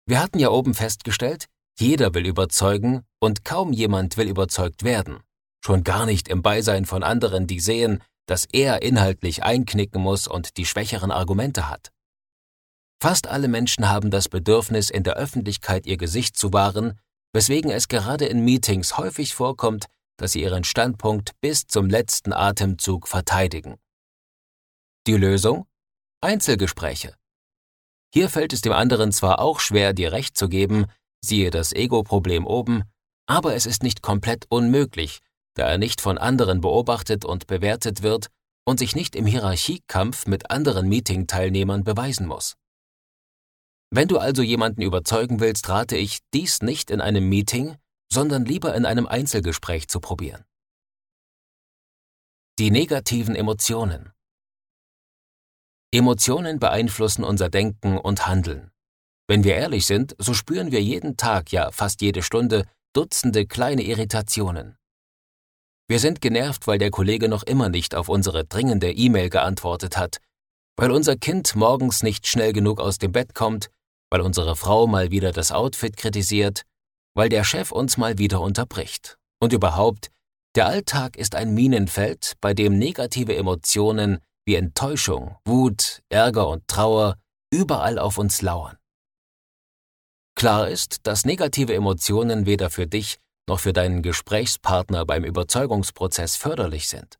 Wir 0.08 0.24
hatten 0.24 0.40
ja 0.40 0.50
oben 0.50 0.74
festgestellt, 0.74 1.46
jeder 1.78 2.16
will 2.16 2.26
überzeugen 2.26 3.04
und 3.20 3.46
kaum 3.46 3.74
jemand 3.74 4.18
will 4.18 4.28
überzeugt 4.28 4.82
werden. 4.82 5.20
Schon 5.64 5.84
gar 5.84 6.08
nicht 6.08 6.28
im 6.30 6.42
Beisein 6.42 6.88
von 6.88 7.04
anderen, 7.04 7.46
die 7.46 7.60
sehen, 7.60 8.02
dass 8.26 8.46
er 8.52 8.82
inhaltlich 8.82 9.44
einknicken 9.44 10.02
muss 10.02 10.28
und 10.28 10.58
die 10.58 10.66
schwächeren 10.66 11.12
Argumente 11.12 11.70
hat. 11.70 11.92
Fast 13.00 13.28
alle 13.28 13.50
Menschen 13.50 13.90
haben 13.90 14.10
das 14.10 14.30
Bedürfnis, 14.30 14.90
in 14.90 15.04
der 15.04 15.16
Öffentlichkeit 15.16 15.86
ihr 15.86 15.98
Gesicht 15.98 16.38
zu 16.38 16.54
wahren, 16.54 16.98
weswegen 17.34 17.72
es 17.72 17.88
gerade 17.88 18.26
in 18.26 18.46
Meetings 18.46 18.98
häufig 18.98 19.34
vorkommt, 19.34 19.88
dass 20.18 20.32
sie 20.34 20.42
ihren 20.42 20.64
Standpunkt 20.64 21.32
bis 21.42 21.68
zum 21.68 21.90
letzten 21.90 22.32
Atemzug 22.32 23.08
verteidigen. 23.08 23.78
Die 25.08 25.18
Lösung? 25.18 25.66
Einzelgespräche. 26.22 27.16
Hier 28.14 28.30
fällt 28.30 28.54
es 28.54 28.62
dem 28.62 28.74
anderen 28.74 29.12
zwar 29.12 29.40
auch 29.40 29.60
schwer, 29.60 29.94
dir 29.94 30.12
recht 30.12 30.38
zu 30.38 30.48
geben, 30.48 30.86
siehe 31.20 31.50
das 31.50 31.74
Ego-Problem 31.74 32.46
oben, 32.46 32.84
aber 33.26 33.56
es 33.56 33.66
ist 33.66 33.84
nicht 33.84 34.02
komplett 34.02 34.46
unmöglich, 34.50 35.20
da 35.56 35.68
er 35.68 35.78
nicht 35.78 36.00
von 36.00 36.18
anderen 36.18 36.62
beobachtet 36.62 37.26
und 37.26 37.48
bewertet 37.48 38.04
wird 38.04 38.28
und 38.66 38.80
sich 38.80 38.96
nicht 38.96 39.16
im 39.16 39.26
Hierarchiekampf 39.26 40.28
mit 40.28 40.52
anderen 40.52 40.88
Meeting-Teilnehmern 40.88 41.84
beweisen 41.84 42.28
muss. 42.28 42.56
Wenn 43.96 44.08
du 44.08 44.18
also 44.18 44.42
jemanden 44.42 44.82
überzeugen 44.82 45.40
willst, 45.40 45.70
rate 45.70 45.96
ich, 45.96 46.22
dies 46.34 46.64
nicht 46.64 46.90
in 46.90 47.00
einem 47.00 47.30
Meeting, 47.30 47.78
sondern 48.12 48.44
lieber 48.44 48.74
in 48.74 48.88
einem 48.88 49.06
Einzelgespräch 49.06 49.88
zu 49.88 50.00
probieren. 50.00 50.44
Die 52.58 52.72
negativen 52.72 53.36
Emotionen. 53.36 54.12
Emotionen 55.94 56.58
beeinflussen 56.58 57.24
unser 57.24 57.50
Denken 57.50 58.00
und 58.00 58.26
Handeln. 58.26 58.72
Wenn 59.28 59.44
wir 59.44 59.54
ehrlich 59.54 59.86
sind, 59.86 60.16
so 60.18 60.34
spüren 60.34 60.72
wir 60.72 60.82
jeden 60.82 61.16
Tag, 61.16 61.52
ja 61.52 61.70
fast 61.70 62.02
jede 62.02 62.24
Stunde, 62.24 62.66
Dutzende 62.94 63.46
kleine 63.46 63.84
Irritationen. 63.84 64.76
Wir 65.88 66.00
sind 66.00 66.20
genervt, 66.20 66.66
weil 66.66 66.80
der 66.80 66.90
Kollege 66.90 67.30
noch 67.30 67.44
immer 67.44 67.70
nicht 67.70 67.94
auf 67.94 68.10
unsere 68.10 68.44
dringende 68.44 68.92
E-Mail 68.92 69.30
geantwortet 69.30 69.98
hat, 69.98 70.18
weil 70.78 70.90
unser 70.90 71.16
Kind 71.16 71.56
morgens 71.56 72.02
nicht 72.02 72.26
schnell 72.26 72.54
genug 72.54 72.80
aus 72.80 72.98
dem 72.98 73.12
Bett 73.12 73.36
kommt, 73.36 73.70
weil 74.14 74.22
unsere 74.22 74.56
Frau 74.56 74.86
mal 74.86 75.10
wieder 75.10 75.32
das 75.32 75.52
Outfit 75.52 75.98
kritisiert, 75.98 76.62
weil 77.16 77.30
der 77.30 77.44
Chef 77.44 77.72
uns 77.72 77.98
mal 77.98 78.20
wieder 78.20 78.42
unterbricht. 78.42 79.18
Und 79.42 79.54
überhaupt, 79.54 80.12
der 80.56 80.68
Alltag 80.68 81.18
ist 81.18 81.34
ein 81.34 81.56
Minenfeld, 81.56 82.34
bei 82.40 82.54
dem 82.54 82.78
negative 82.78 83.36
Emotionen 83.36 84.20
wie 84.46 84.54
Enttäuschung, 84.54 85.36
Wut, 85.46 86.04
Ärger 86.10 86.48
und 86.48 86.68
Trauer 86.68 87.16
überall 87.52 87.98
auf 87.98 88.20
uns 88.20 88.44
lauern. 88.44 88.78
Klar 90.36 90.68
ist, 90.70 91.08
dass 91.08 91.26
negative 91.26 91.74
Emotionen 91.74 92.46
weder 92.46 92.70
für 92.70 92.86
dich 92.86 93.18
noch 93.50 93.62
für 93.62 93.74
deinen 93.74 94.04
Gesprächspartner 94.04 95.08
beim 95.08 95.24
Überzeugungsprozess 95.24 96.36
förderlich 96.36 96.88
sind. 96.88 97.18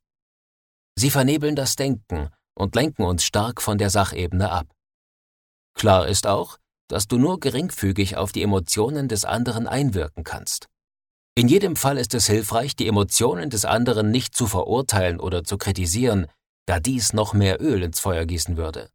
Sie 0.96 1.10
vernebeln 1.10 1.56
das 1.56 1.76
Denken 1.76 2.30
und 2.54 2.76
lenken 2.76 3.02
uns 3.02 3.24
stark 3.24 3.64
von 3.64 3.80
der 3.80 3.90
Sachebene 3.90 4.52
ab. 4.52 4.68
Klar 5.74 6.08
ist 6.08 6.28
auch, 6.28 6.60
dass 6.94 7.08
du 7.08 7.18
nur 7.18 7.40
geringfügig 7.40 8.18
auf 8.18 8.32
die 8.32 8.44
Emotionen 8.44 9.08
des 9.08 9.26
anderen 9.26 9.68
einwirken 9.68 10.24
kannst. 10.24 10.68
In 11.34 11.48
jedem 11.48 11.76
Fall 11.76 11.98
ist 11.98 12.14
es 12.14 12.28
hilfreich, 12.28 12.76
die 12.76 12.88
Emotionen 12.88 13.50
des 13.50 13.66
anderen 13.66 14.12
nicht 14.12 14.36
zu 14.36 14.46
verurteilen 14.46 15.20
oder 15.20 15.44
zu 15.44 15.58
kritisieren, 15.58 16.28
da 16.68 16.80
dies 16.80 17.12
noch 17.12 17.34
mehr 17.34 17.60
Öl 17.60 17.82
ins 17.82 18.00
Feuer 18.00 18.26
gießen 18.26 18.58
würde. 18.58 18.92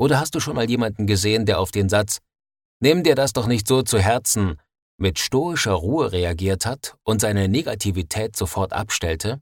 Oder 0.00 0.18
hast 0.18 0.34
du 0.34 0.40
schon 0.40 0.56
mal 0.56 0.68
jemanden 0.68 1.06
gesehen, 1.06 1.46
der 1.46 1.60
auf 1.60 1.70
den 1.70 1.88
Satz 1.88 2.18
Nimm 2.80 3.04
dir 3.04 3.14
das 3.14 3.32
doch 3.32 3.46
nicht 3.46 3.68
so 3.68 3.82
zu 3.82 4.00
Herzen 4.00 4.60
mit 4.98 5.20
stoischer 5.20 5.74
Ruhe 5.74 6.10
reagiert 6.10 6.66
hat 6.66 6.96
und 7.04 7.20
seine 7.20 7.46
Negativität 7.46 8.34
sofort 8.34 8.72
abstellte? 8.72 9.40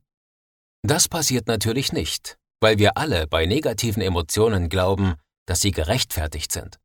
Das 0.83 1.09
passiert 1.09 1.47
natürlich 1.47 1.95
nicht, 1.95 2.37
weil 2.61 2.79
wir 2.79 2.99
alle 2.99 3.27
bei 3.27 3.47
negativen 3.47 4.03
Emotionen 4.03 4.69
glauben, 4.69 5.15
dass 5.47 5.61
sie 5.61 5.71
gerechtfertigt 5.71 6.53
sind. 6.53 6.79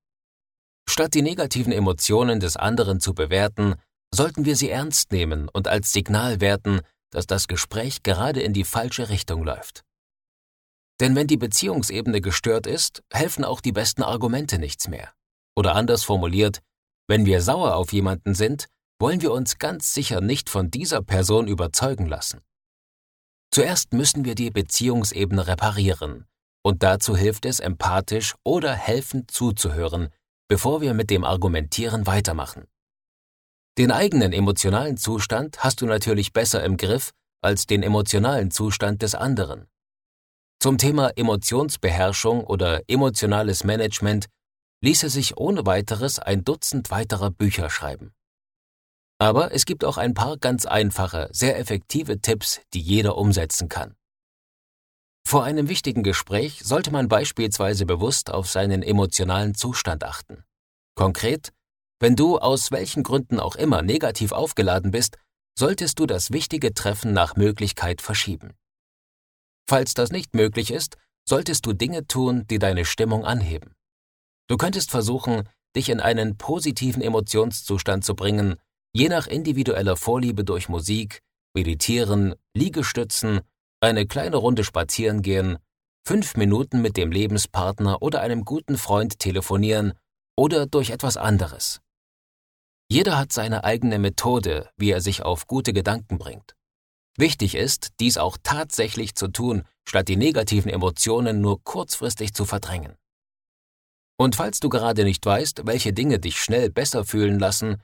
Statt 0.87 1.13
die 1.13 1.21
negativen 1.21 1.71
Emotionen 1.71 2.39
des 2.39 2.57
anderen 2.57 2.99
zu 2.99 3.13
bewerten, 3.13 3.75
sollten 4.13 4.45
wir 4.45 4.55
sie 4.55 4.69
ernst 4.69 5.11
nehmen 5.11 5.49
und 5.49 5.67
als 5.67 5.91
Signal 5.91 6.39
werten, 6.39 6.81
dass 7.09 7.25
das 7.25 7.47
Gespräch 7.47 8.03
gerade 8.03 8.41
in 8.41 8.53
die 8.53 8.63
falsche 8.63 9.09
Richtung 9.09 9.43
läuft. 9.43 9.83
Denn 10.99 11.15
wenn 11.15 11.27
die 11.27 11.37
Beziehungsebene 11.37 12.21
gestört 12.21 12.67
ist, 12.67 13.03
helfen 13.11 13.43
auch 13.43 13.61
die 13.61 13.71
besten 13.71 14.03
Argumente 14.03 14.59
nichts 14.59 14.87
mehr. 14.87 15.11
Oder 15.55 15.75
anders 15.75 16.03
formuliert, 16.03 16.59
wenn 17.07 17.25
wir 17.25 17.41
sauer 17.41 17.75
auf 17.75 17.91
jemanden 17.93 18.35
sind, 18.35 18.67
wollen 18.99 19.21
wir 19.21 19.31
uns 19.31 19.57
ganz 19.57 19.93
sicher 19.93 20.21
nicht 20.21 20.49
von 20.49 20.71
dieser 20.71 21.01
Person 21.01 21.47
überzeugen 21.47 22.05
lassen. 22.05 22.41
Zuerst 23.51 23.93
müssen 23.93 24.25
wir 24.25 24.35
die 24.35 24.49
Beziehungsebene 24.49 25.47
reparieren, 25.47 26.25
und 26.63 26.81
dazu 26.81 27.15
hilft 27.15 27.45
es, 27.45 27.59
empathisch 27.59 28.35
oder 28.43 28.73
helfend 28.73 29.29
zuzuhören, 29.29 30.09
bevor 30.53 30.81
wir 30.81 30.93
mit 30.93 31.09
dem 31.09 31.23
Argumentieren 31.23 32.05
weitermachen. 32.05 32.67
Den 33.79 33.89
eigenen 33.89 34.33
emotionalen 34.33 34.97
Zustand 34.97 35.63
hast 35.63 35.81
du 35.81 35.87
natürlich 35.87 36.31
besser 36.31 36.63
im 36.63 36.77
Griff 36.77 37.11
als 37.41 37.65
den 37.65 37.81
emotionalen 37.81 38.51
Zustand 38.51 39.01
des 39.01 39.15
anderen. 39.15 39.65
Zum 40.59 40.77
Thema 40.77 41.09
Emotionsbeherrschung 41.15 42.43
oder 42.43 42.83
emotionales 42.87 43.63
Management 43.63 44.27
ließe 44.81 45.09
sich 45.09 45.37
ohne 45.37 45.65
weiteres 45.65 46.19
ein 46.19 46.43
Dutzend 46.43 46.91
weiterer 46.91 47.31
Bücher 47.31 47.71
schreiben. 47.71 48.13
Aber 49.17 49.55
es 49.55 49.65
gibt 49.65 49.83
auch 49.83 49.97
ein 49.97 50.13
paar 50.13 50.37
ganz 50.37 50.67
einfache, 50.67 51.29
sehr 51.31 51.57
effektive 51.57 52.21
Tipps, 52.21 52.61
die 52.75 52.81
jeder 52.81 53.17
umsetzen 53.17 53.69
kann. 53.69 53.95
Vor 55.33 55.45
einem 55.45 55.67
wichtigen 55.67 56.03
Gespräch 56.03 56.59
sollte 56.63 56.91
man 56.91 57.07
beispielsweise 57.07 57.87
bewusst 57.87 58.29
auf 58.29 58.47
seinen 58.47 58.83
emotionalen 58.83 59.55
Zustand 59.55 60.03
achten. 60.03 60.43
Konkret, 60.93 61.51
wenn 61.99 62.15
du 62.15 62.37
aus 62.37 62.69
welchen 62.69 63.01
Gründen 63.01 63.39
auch 63.39 63.55
immer 63.55 63.81
negativ 63.81 64.31
aufgeladen 64.31 64.91
bist, 64.91 65.17
solltest 65.57 65.97
du 65.97 66.05
das 66.05 66.29
wichtige 66.29 66.75
Treffen 66.75 67.13
nach 67.13 67.35
Möglichkeit 67.35 67.99
verschieben. 67.99 68.53
Falls 69.67 69.95
das 69.95 70.11
nicht 70.11 70.35
möglich 70.35 70.69
ist, 70.69 70.97
solltest 71.27 71.65
du 71.65 71.73
Dinge 71.73 72.05
tun, 72.05 72.45
die 72.45 72.59
deine 72.59 72.85
Stimmung 72.85 73.25
anheben. 73.25 73.73
Du 74.47 74.57
könntest 74.57 74.91
versuchen, 74.91 75.49
dich 75.75 75.89
in 75.89 75.99
einen 75.99 76.37
positiven 76.37 77.01
Emotionszustand 77.01 78.05
zu 78.05 78.13
bringen, 78.13 78.57
je 78.91 79.09
nach 79.09 79.25
individueller 79.25 79.97
Vorliebe 79.97 80.43
durch 80.43 80.69
Musik, 80.69 81.23
Meditieren, 81.55 82.35
Liegestützen, 82.53 83.41
eine 83.83 84.07
kleine 84.07 84.37
Runde 84.37 84.63
spazieren 84.63 85.21
gehen, 85.21 85.57
fünf 86.07 86.35
Minuten 86.35 86.81
mit 86.81 86.95
dem 86.95 87.11
Lebenspartner 87.11 88.01
oder 88.01 88.21
einem 88.21 88.45
guten 88.45 88.77
Freund 88.77 89.19
telefonieren 89.19 89.93
oder 90.37 90.65
durch 90.65 90.89
etwas 90.89 91.17
anderes. 91.17 91.81
Jeder 92.89 93.17
hat 93.17 93.33
seine 93.33 93.63
eigene 93.63 93.99
Methode, 93.99 94.69
wie 94.77 94.91
er 94.91 95.01
sich 95.01 95.23
auf 95.23 95.47
gute 95.47 95.73
Gedanken 95.73 96.17
bringt. 96.17 96.55
Wichtig 97.17 97.55
ist, 97.55 97.91
dies 97.99 98.17
auch 98.17 98.37
tatsächlich 98.41 99.15
zu 99.15 99.27
tun, 99.27 99.63
statt 99.87 100.07
die 100.07 100.15
negativen 100.15 100.71
Emotionen 100.71 101.41
nur 101.41 101.61
kurzfristig 101.63 102.33
zu 102.33 102.45
verdrängen. 102.45 102.95
Und 104.17 104.35
falls 104.35 104.59
du 104.59 104.69
gerade 104.69 105.03
nicht 105.03 105.25
weißt, 105.25 105.65
welche 105.65 105.91
Dinge 105.91 106.19
dich 106.19 106.37
schnell 106.37 106.69
besser 106.69 107.03
fühlen 107.03 107.39
lassen, 107.39 107.81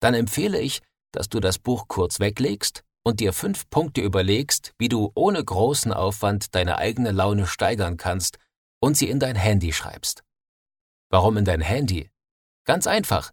dann 0.00 0.14
empfehle 0.14 0.60
ich, 0.60 0.80
dass 1.12 1.28
du 1.28 1.40
das 1.40 1.58
Buch 1.58 1.86
kurz 1.88 2.18
weglegst 2.18 2.82
und 3.04 3.20
dir 3.20 3.32
fünf 3.32 3.68
Punkte 3.70 4.00
überlegst, 4.00 4.72
wie 4.78 4.88
du 4.88 5.12
ohne 5.14 5.44
großen 5.44 5.92
Aufwand 5.92 6.54
deine 6.54 6.78
eigene 6.78 7.12
Laune 7.12 7.46
steigern 7.46 7.96
kannst 7.96 8.38
und 8.80 8.96
sie 8.96 9.08
in 9.08 9.20
dein 9.20 9.36
Handy 9.36 9.72
schreibst. 9.72 10.24
Warum 11.10 11.36
in 11.36 11.44
dein 11.44 11.60
Handy? 11.60 12.10
Ganz 12.64 12.86
einfach. 12.86 13.30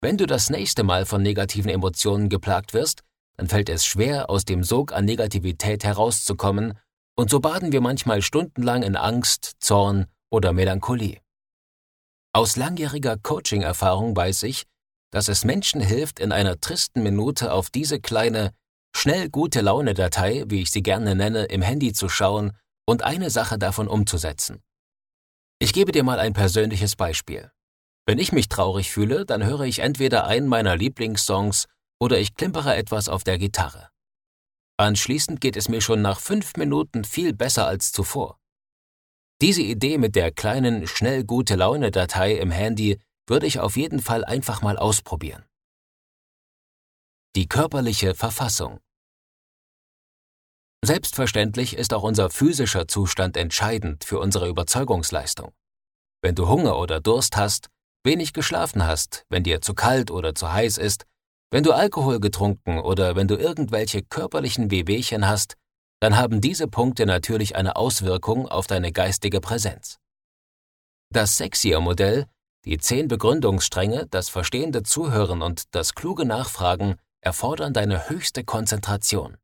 Wenn 0.00 0.16
du 0.16 0.26
das 0.26 0.48
nächste 0.48 0.82
Mal 0.82 1.04
von 1.04 1.22
negativen 1.22 1.70
Emotionen 1.70 2.30
geplagt 2.30 2.72
wirst, 2.72 3.02
dann 3.36 3.48
fällt 3.48 3.68
es 3.68 3.84
schwer, 3.84 4.30
aus 4.30 4.44
dem 4.44 4.64
Sog 4.64 4.92
an 4.92 5.04
Negativität 5.04 5.84
herauszukommen, 5.84 6.78
und 7.16 7.28
so 7.28 7.40
baden 7.40 7.72
wir 7.72 7.82
manchmal 7.82 8.22
stundenlang 8.22 8.82
in 8.82 8.96
Angst, 8.96 9.52
Zorn 9.58 10.06
oder 10.30 10.54
Melancholie. 10.54 11.20
Aus 12.32 12.56
langjähriger 12.56 13.18
Coaching-Erfahrung 13.18 14.16
weiß 14.16 14.44
ich, 14.44 14.64
dass 15.10 15.28
es 15.28 15.44
Menschen 15.44 15.80
hilft, 15.80 16.20
in 16.20 16.32
einer 16.32 16.60
tristen 16.60 17.02
Minute 17.02 17.52
auf 17.52 17.68
diese 17.68 18.00
kleine, 18.00 18.54
schnell 18.94 19.28
gute 19.28 19.60
Laune-Datei, 19.60 20.44
wie 20.46 20.62
ich 20.62 20.70
sie 20.70 20.82
gerne 20.82 21.14
nenne, 21.14 21.44
im 21.44 21.62
Handy 21.62 21.92
zu 21.92 22.08
schauen 22.08 22.52
und 22.86 23.02
eine 23.02 23.30
Sache 23.30 23.58
davon 23.58 23.88
umzusetzen. 23.88 24.62
Ich 25.58 25.72
gebe 25.72 25.92
dir 25.92 26.02
mal 26.02 26.18
ein 26.18 26.32
persönliches 26.32 26.96
Beispiel. 26.96 27.50
Wenn 28.06 28.18
ich 28.18 28.32
mich 28.32 28.48
traurig 28.48 28.90
fühle, 28.90 29.26
dann 29.26 29.44
höre 29.44 29.62
ich 29.62 29.80
entweder 29.80 30.26
einen 30.26 30.48
meiner 30.48 30.76
Lieblingssongs 30.76 31.66
oder 32.00 32.18
ich 32.18 32.34
klimpere 32.34 32.74
etwas 32.74 33.08
auf 33.08 33.24
der 33.24 33.38
Gitarre. 33.38 33.90
Anschließend 34.78 35.40
geht 35.40 35.56
es 35.56 35.68
mir 35.68 35.82
schon 35.82 36.00
nach 36.00 36.18
fünf 36.18 36.56
Minuten 36.56 37.04
viel 37.04 37.34
besser 37.34 37.66
als 37.66 37.92
zuvor. 37.92 38.38
Diese 39.42 39.62
Idee 39.62 39.98
mit 39.98 40.16
der 40.16 40.32
kleinen, 40.32 40.86
schnell 40.86 41.24
gute 41.24 41.56
Laune-Datei 41.56 42.36
im 42.36 42.50
Handy 42.50 42.98
würde 43.26 43.46
ich 43.46 43.60
auf 43.60 43.76
jeden 43.76 44.00
Fall 44.00 44.24
einfach 44.24 44.62
mal 44.62 44.76
ausprobieren. 44.78 45.44
Die 47.36 47.46
körperliche 47.46 48.16
Verfassung. 48.16 48.80
Selbstverständlich 50.84 51.76
ist 51.76 51.94
auch 51.94 52.02
unser 52.02 52.28
physischer 52.28 52.88
Zustand 52.88 53.36
entscheidend 53.36 54.04
für 54.04 54.18
unsere 54.18 54.48
Überzeugungsleistung. 54.48 55.52
Wenn 56.22 56.34
du 56.34 56.48
Hunger 56.48 56.76
oder 56.76 57.00
Durst 57.00 57.36
hast, 57.36 57.68
wenig 58.02 58.32
geschlafen 58.32 58.84
hast, 58.84 59.26
wenn 59.28 59.44
dir 59.44 59.60
zu 59.60 59.74
kalt 59.74 60.10
oder 60.10 60.34
zu 60.34 60.52
heiß 60.52 60.78
ist, 60.78 61.06
wenn 61.52 61.62
du 61.62 61.72
Alkohol 61.72 62.18
getrunken 62.18 62.80
oder 62.80 63.14
wenn 63.14 63.28
du 63.28 63.36
irgendwelche 63.36 64.02
körperlichen 64.02 64.72
Wehwehchen 64.72 65.28
hast, 65.28 65.54
dann 66.00 66.16
haben 66.16 66.40
diese 66.40 66.66
Punkte 66.66 67.06
natürlich 67.06 67.54
eine 67.54 67.76
Auswirkung 67.76 68.48
auf 68.48 68.66
deine 68.66 68.90
geistige 68.90 69.40
Präsenz. 69.40 69.98
Das 71.12 71.36
Sexier-Modell 71.36 72.26
die 72.64 72.76
zehn 72.78 73.08
Begründungsstränge, 73.08 74.06
das 74.10 74.28
verstehende 74.28 74.82
Zuhören 74.82 75.42
und 75.42 75.74
das 75.74 75.94
kluge 75.94 76.26
Nachfragen 76.26 76.96
erfordern 77.20 77.72
deine 77.72 78.08
höchste 78.08 78.44
Konzentration. 78.44 79.36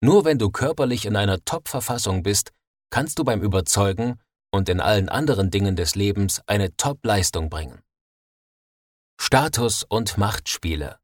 Nur 0.00 0.24
wenn 0.24 0.38
du 0.38 0.50
körperlich 0.50 1.06
in 1.06 1.16
einer 1.16 1.44
Top-Verfassung 1.44 2.22
bist, 2.22 2.52
kannst 2.90 3.18
du 3.18 3.24
beim 3.24 3.42
Überzeugen 3.42 4.20
und 4.52 4.68
in 4.68 4.80
allen 4.80 5.08
anderen 5.08 5.50
Dingen 5.50 5.76
des 5.76 5.94
Lebens 5.94 6.40
eine 6.46 6.76
Top-Leistung 6.76 7.50
bringen. 7.50 7.80
Status 9.20 9.82
und 9.82 10.16
Machtspiele 10.16 10.98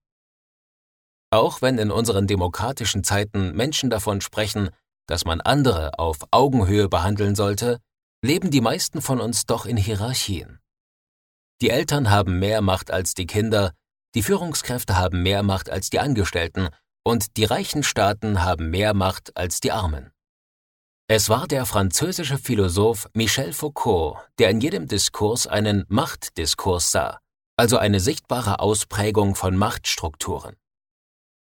Auch 1.31 1.61
wenn 1.63 1.79
in 1.79 1.91
unseren 1.91 2.27
demokratischen 2.27 3.03
Zeiten 3.03 3.53
Menschen 3.55 3.91
davon 3.91 4.21
sprechen, 4.21 4.71
dass 5.07 5.25
man 5.25 5.41
andere 5.41 5.99
auf 5.99 6.19
Augenhöhe 6.31 6.89
behandeln 6.89 7.35
sollte, 7.35 7.81
leben 8.23 8.51
die 8.51 8.61
meisten 8.61 9.03
von 9.03 9.21
uns 9.21 9.45
doch 9.45 9.67
in 9.67 9.77
Hierarchien. 9.77 10.61
Die 11.61 11.71
Eltern 11.71 12.11
haben 12.11 12.39
mehr 12.39 12.63
Macht 12.63 12.91
als 12.91 13.15
die 13.15 13.27
Kinder, 13.27 13.73
die 14.15 14.23
Führungskräfte 14.23 14.97
haben 14.97 15.23
mehr 15.23 15.43
Macht 15.43 15.71
als 15.71 15.91
die 15.91 16.01
Angestellten 16.01 16.69
und 17.05 17.37
die 17.37 17.45
reichen 17.45 17.83
Staaten 17.83 18.43
haben 18.43 18.71
mehr 18.71 18.95
Macht 18.95 19.37
als 19.37 19.61
die 19.61 19.73
Armen. 19.73 20.11
Es 21.07 21.29
war 21.29 21.47
der 21.47 21.67
französische 21.67 22.39
Philosoph 22.39 23.09
Michel 23.13 23.53
Foucault, 23.53 24.17
der 24.39 24.49
in 24.51 24.61
jedem 24.61 24.89
Diskurs 24.89 25.47
einen 25.47 25.85
Machtdiskurs 25.89 26.91
sah, 26.91 27.19
also 27.57 27.77
eine 27.77 28.01
sichtbare 28.01 28.61
Ausprägung 28.61 29.35
von 29.35 29.57
Machtstrukturen. 29.57 30.57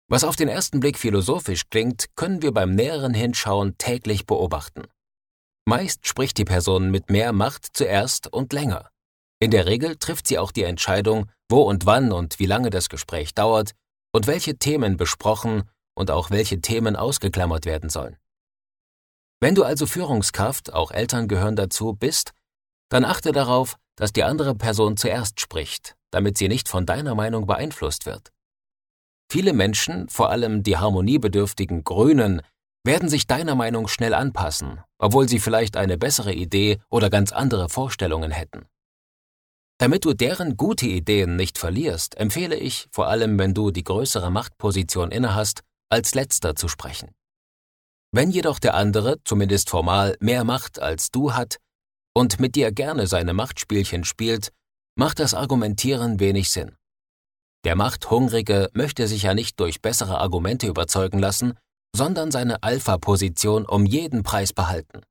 Was 0.08 0.24
auf 0.24 0.36
den 0.36 0.48
ersten 0.48 0.80
Blick 0.80 0.98
philosophisch 0.98 1.70
klingt, 1.70 2.16
können 2.16 2.42
wir 2.42 2.54
beim 2.54 2.74
näheren 2.74 3.14
Hinschauen 3.14 3.78
täglich 3.78 4.26
beobachten. 4.26 4.84
Meist 5.68 6.08
spricht 6.08 6.38
die 6.38 6.46
Person 6.46 6.92
mit 6.92 7.10
mehr 7.10 7.32
Macht 7.32 7.68
zuerst 7.74 8.32
und 8.32 8.54
länger. 8.54 8.90
In 9.40 9.52
der 9.52 9.66
Regel 9.66 9.98
trifft 9.98 10.28
sie 10.28 10.40
auch 10.40 10.52
die 10.52 10.64
Entscheidung, 10.64 11.30
wo 11.50 11.62
und 11.62 11.86
wann 11.86 12.12
und 12.12 12.40
wie 12.40 12.46
lange 12.46 12.70
das 12.70 12.90
Gespräch 12.90 13.34
dauert 13.34 13.72
und 14.14 14.28
welche 14.28 14.58
Themen 14.58 14.98
besprochen 14.98 15.70
und 15.94 16.12
auch 16.12 16.32
welche 16.32 16.62
Themen 16.62 16.96
ausgeklammert 16.96 17.66
werden 17.66 17.90
sollen. 17.90 18.18
Wenn 19.42 19.56
du 19.56 19.64
also 19.64 19.86
Führungskraft, 19.86 20.74
auch 20.74 20.92
Eltern 20.92 21.28
gehören 21.28 21.56
dazu, 21.56 21.94
bist, 21.94 22.32
dann 22.90 23.04
achte 23.04 23.32
darauf, 23.32 23.78
dass 23.96 24.14
die 24.14 24.24
andere 24.24 24.56
Person 24.56 24.98
zuerst 24.98 25.40
spricht, 25.40 25.96
damit 26.12 26.38
sie 26.38 26.48
nicht 26.48 26.70
von 26.70 26.86
deiner 26.86 27.16
Meinung 27.16 27.46
beeinflusst 27.46 28.06
wird. 28.06 28.32
Viele 29.32 29.54
Menschen, 29.54 30.08
vor 30.08 30.30
allem 30.30 30.64
die 30.64 30.78
harmoniebedürftigen 30.78 31.84
Grünen, 31.84 32.42
werden 32.86 33.10
sich 33.10 33.28
deiner 33.28 33.56
Meinung 33.56 33.88
schnell 33.88 34.14
anpassen, 34.14 34.80
obwohl 35.00 35.28
sie 35.28 35.40
vielleicht 35.40 35.76
eine 35.76 35.98
bessere 35.98 36.34
Idee 36.34 36.80
oder 36.90 37.10
ganz 37.10 37.32
andere 37.32 37.68
Vorstellungen 37.68 38.32
hätten. 38.32 38.68
Damit 39.78 40.06
du 40.06 40.14
deren 40.14 40.56
gute 40.56 40.86
Ideen 40.86 41.36
nicht 41.36 41.58
verlierst, 41.58 42.16
empfehle 42.18 42.56
ich, 42.56 42.88
vor 42.92 43.08
allem 43.08 43.38
wenn 43.38 43.54
du 43.54 43.72
die 43.72 43.84
größere 43.84 44.32
Machtposition 44.32 45.12
innehast, 45.12 45.62
als 45.90 46.16
letzter 46.16 46.56
zu 46.56 46.70
sprechen. 46.70 47.12
Wenn 48.14 48.32
jedoch 48.32 48.60
der 48.60 48.76
andere, 48.76 49.18
zumindest 49.26 49.70
formal, 49.70 50.16
mehr 50.22 50.46
Macht 50.46 50.80
als 50.80 51.12
du 51.12 51.34
hat 51.34 51.58
und 52.14 52.40
mit 52.40 52.56
dir 52.56 52.72
gerne 52.72 53.08
seine 53.08 53.34
Machtspielchen 53.34 54.06
spielt, 54.06 54.54
macht 54.98 55.20
das 55.20 55.34
Argumentieren 55.34 56.22
wenig 56.22 56.52
Sinn. 56.52 56.78
Der 57.66 57.76
Machthungrige 57.76 58.70
möchte 58.74 59.08
sich 59.08 59.24
ja 59.24 59.34
nicht 59.34 59.60
durch 59.60 59.82
bessere 59.82 60.20
Argumente 60.20 60.68
überzeugen 60.68 61.20
lassen, 61.20 61.58
sondern 61.94 62.32
seine 62.32 62.64
Alpha-Position 62.64 63.66
um 63.66 63.86
jeden 63.86 64.24
Preis 64.24 64.54
behalten. 64.54 65.02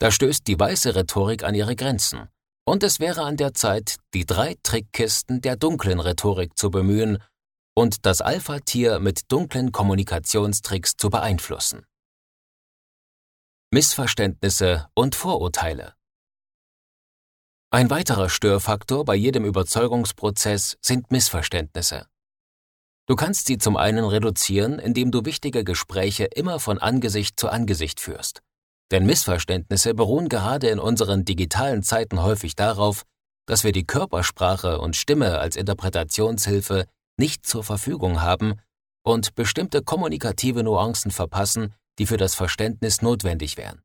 Da 0.00 0.10
stößt 0.10 0.46
die 0.48 0.58
weiße 0.58 0.96
Rhetorik 0.96 1.44
an 1.44 1.54
ihre 1.54 1.76
Grenzen 1.76 2.28
und 2.64 2.82
es 2.82 3.00
wäre 3.00 3.22
an 3.22 3.36
der 3.36 3.54
Zeit, 3.54 3.96
die 4.14 4.26
drei 4.26 4.56
Trickkisten 4.62 5.40
der 5.40 5.56
dunklen 5.56 6.00
Rhetorik 6.00 6.56
zu 6.56 6.70
bemühen 6.70 7.22
und 7.74 8.06
das 8.06 8.20
Alpha-Tier 8.20 8.98
mit 8.98 9.30
dunklen 9.32 9.72
Kommunikationstricks 9.72 10.96
zu 10.96 11.10
beeinflussen. 11.10 11.86
Missverständnisse 13.72 14.88
und 14.94 15.14
Vorurteile 15.14 15.94
Ein 17.70 17.88
weiterer 17.88 18.28
Störfaktor 18.28 19.04
bei 19.04 19.14
jedem 19.14 19.44
Überzeugungsprozess 19.44 20.76
sind 20.80 21.10
Missverständnisse. 21.12 22.06
Du 23.06 23.16
kannst 23.16 23.46
sie 23.46 23.58
zum 23.58 23.76
einen 23.76 24.04
reduzieren, 24.04 24.78
indem 24.78 25.10
du 25.10 25.24
wichtige 25.24 25.64
Gespräche 25.64 26.24
immer 26.24 26.60
von 26.60 26.78
Angesicht 26.78 27.38
zu 27.38 27.48
Angesicht 27.48 28.00
führst. 28.00 28.42
Denn 28.90 29.06
Missverständnisse 29.06 29.94
beruhen 29.94 30.28
gerade 30.28 30.68
in 30.68 30.78
unseren 30.78 31.24
digitalen 31.24 31.82
Zeiten 31.82 32.22
häufig 32.22 32.56
darauf, 32.56 33.04
dass 33.46 33.64
wir 33.64 33.72
die 33.72 33.86
Körpersprache 33.86 34.80
und 34.80 34.96
Stimme 34.96 35.38
als 35.38 35.56
Interpretationshilfe 35.56 36.86
nicht 37.16 37.46
zur 37.46 37.64
Verfügung 37.64 38.20
haben 38.20 38.54
und 39.02 39.34
bestimmte 39.34 39.82
kommunikative 39.82 40.62
Nuancen 40.62 41.10
verpassen, 41.10 41.74
die 41.98 42.06
für 42.06 42.16
das 42.16 42.34
Verständnis 42.34 43.02
notwendig 43.02 43.56
wären. 43.56 43.82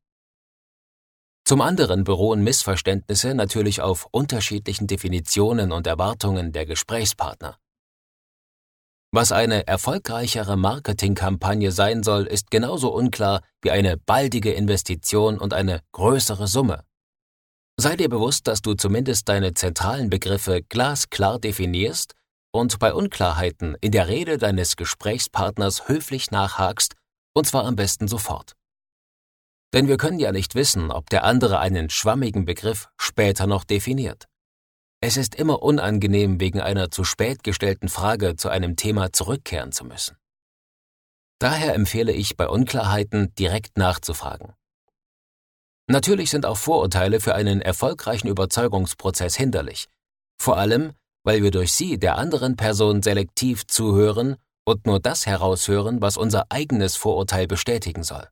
Zum 1.44 1.60
anderen 1.60 2.02
beruhen 2.02 2.42
Missverständnisse 2.42 3.34
natürlich 3.34 3.80
auf 3.80 4.08
unterschiedlichen 4.10 4.88
Definitionen 4.88 5.70
und 5.70 5.86
Erwartungen 5.86 6.50
der 6.50 6.66
Gesprächspartner. 6.66 7.56
Was 9.16 9.32
eine 9.32 9.66
erfolgreichere 9.66 10.58
Marketingkampagne 10.58 11.72
sein 11.72 12.02
soll, 12.02 12.24
ist 12.24 12.50
genauso 12.50 12.92
unklar 12.92 13.40
wie 13.62 13.70
eine 13.70 13.96
baldige 13.96 14.52
Investition 14.52 15.38
und 15.38 15.54
eine 15.54 15.80
größere 15.92 16.46
Summe. 16.46 16.84
Sei 17.80 17.96
dir 17.96 18.10
bewusst, 18.10 18.46
dass 18.46 18.60
du 18.60 18.74
zumindest 18.74 19.30
deine 19.30 19.54
zentralen 19.54 20.10
Begriffe 20.10 20.60
glasklar 20.62 21.38
definierst 21.38 22.12
und 22.52 22.78
bei 22.78 22.92
Unklarheiten 22.92 23.74
in 23.80 23.92
der 23.92 24.08
Rede 24.08 24.36
deines 24.36 24.76
Gesprächspartners 24.76 25.88
höflich 25.88 26.30
nachhakst, 26.30 26.92
und 27.34 27.46
zwar 27.46 27.64
am 27.64 27.74
besten 27.74 28.08
sofort. 28.08 28.52
Denn 29.72 29.88
wir 29.88 29.96
können 29.96 30.18
ja 30.18 30.30
nicht 30.30 30.54
wissen, 30.54 30.90
ob 30.90 31.08
der 31.08 31.24
andere 31.24 31.58
einen 31.58 31.88
schwammigen 31.88 32.44
Begriff 32.44 32.90
später 32.98 33.46
noch 33.46 33.64
definiert. 33.64 34.26
Es 35.00 35.16
ist 35.16 35.34
immer 35.34 35.62
unangenehm, 35.62 36.40
wegen 36.40 36.60
einer 36.60 36.90
zu 36.90 37.04
spät 37.04 37.42
gestellten 37.44 37.88
Frage 37.88 38.36
zu 38.36 38.48
einem 38.48 38.76
Thema 38.76 39.12
zurückkehren 39.12 39.72
zu 39.72 39.84
müssen. 39.84 40.16
Daher 41.38 41.74
empfehle 41.74 42.12
ich 42.12 42.36
bei 42.36 42.48
Unklarheiten 42.48 43.34
direkt 43.34 43.76
nachzufragen. 43.76 44.54
Natürlich 45.88 46.30
sind 46.30 46.46
auch 46.46 46.56
Vorurteile 46.56 47.20
für 47.20 47.34
einen 47.34 47.60
erfolgreichen 47.60 48.26
Überzeugungsprozess 48.26 49.36
hinderlich, 49.36 49.88
vor 50.40 50.56
allem, 50.56 50.92
weil 51.24 51.42
wir 51.42 51.50
durch 51.50 51.72
sie 51.72 51.98
der 51.98 52.16
anderen 52.16 52.56
Person 52.56 53.02
selektiv 53.02 53.66
zuhören 53.66 54.36
und 54.64 54.86
nur 54.86 54.98
das 54.98 55.26
heraushören, 55.26 56.00
was 56.00 56.16
unser 56.16 56.46
eigenes 56.50 56.96
Vorurteil 56.96 57.46
bestätigen 57.46 58.02
soll. 58.02 58.28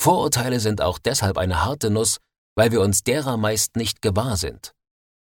Vorurteile 0.00 0.58
sind 0.58 0.80
auch 0.80 0.98
deshalb 0.98 1.38
eine 1.38 1.64
harte 1.64 1.90
Nuss, 1.90 2.18
weil 2.56 2.72
wir 2.72 2.80
uns 2.80 3.04
derer 3.04 3.36
meist 3.36 3.76
nicht 3.76 4.02
gewahr 4.02 4.36
sind. 4.36 4.74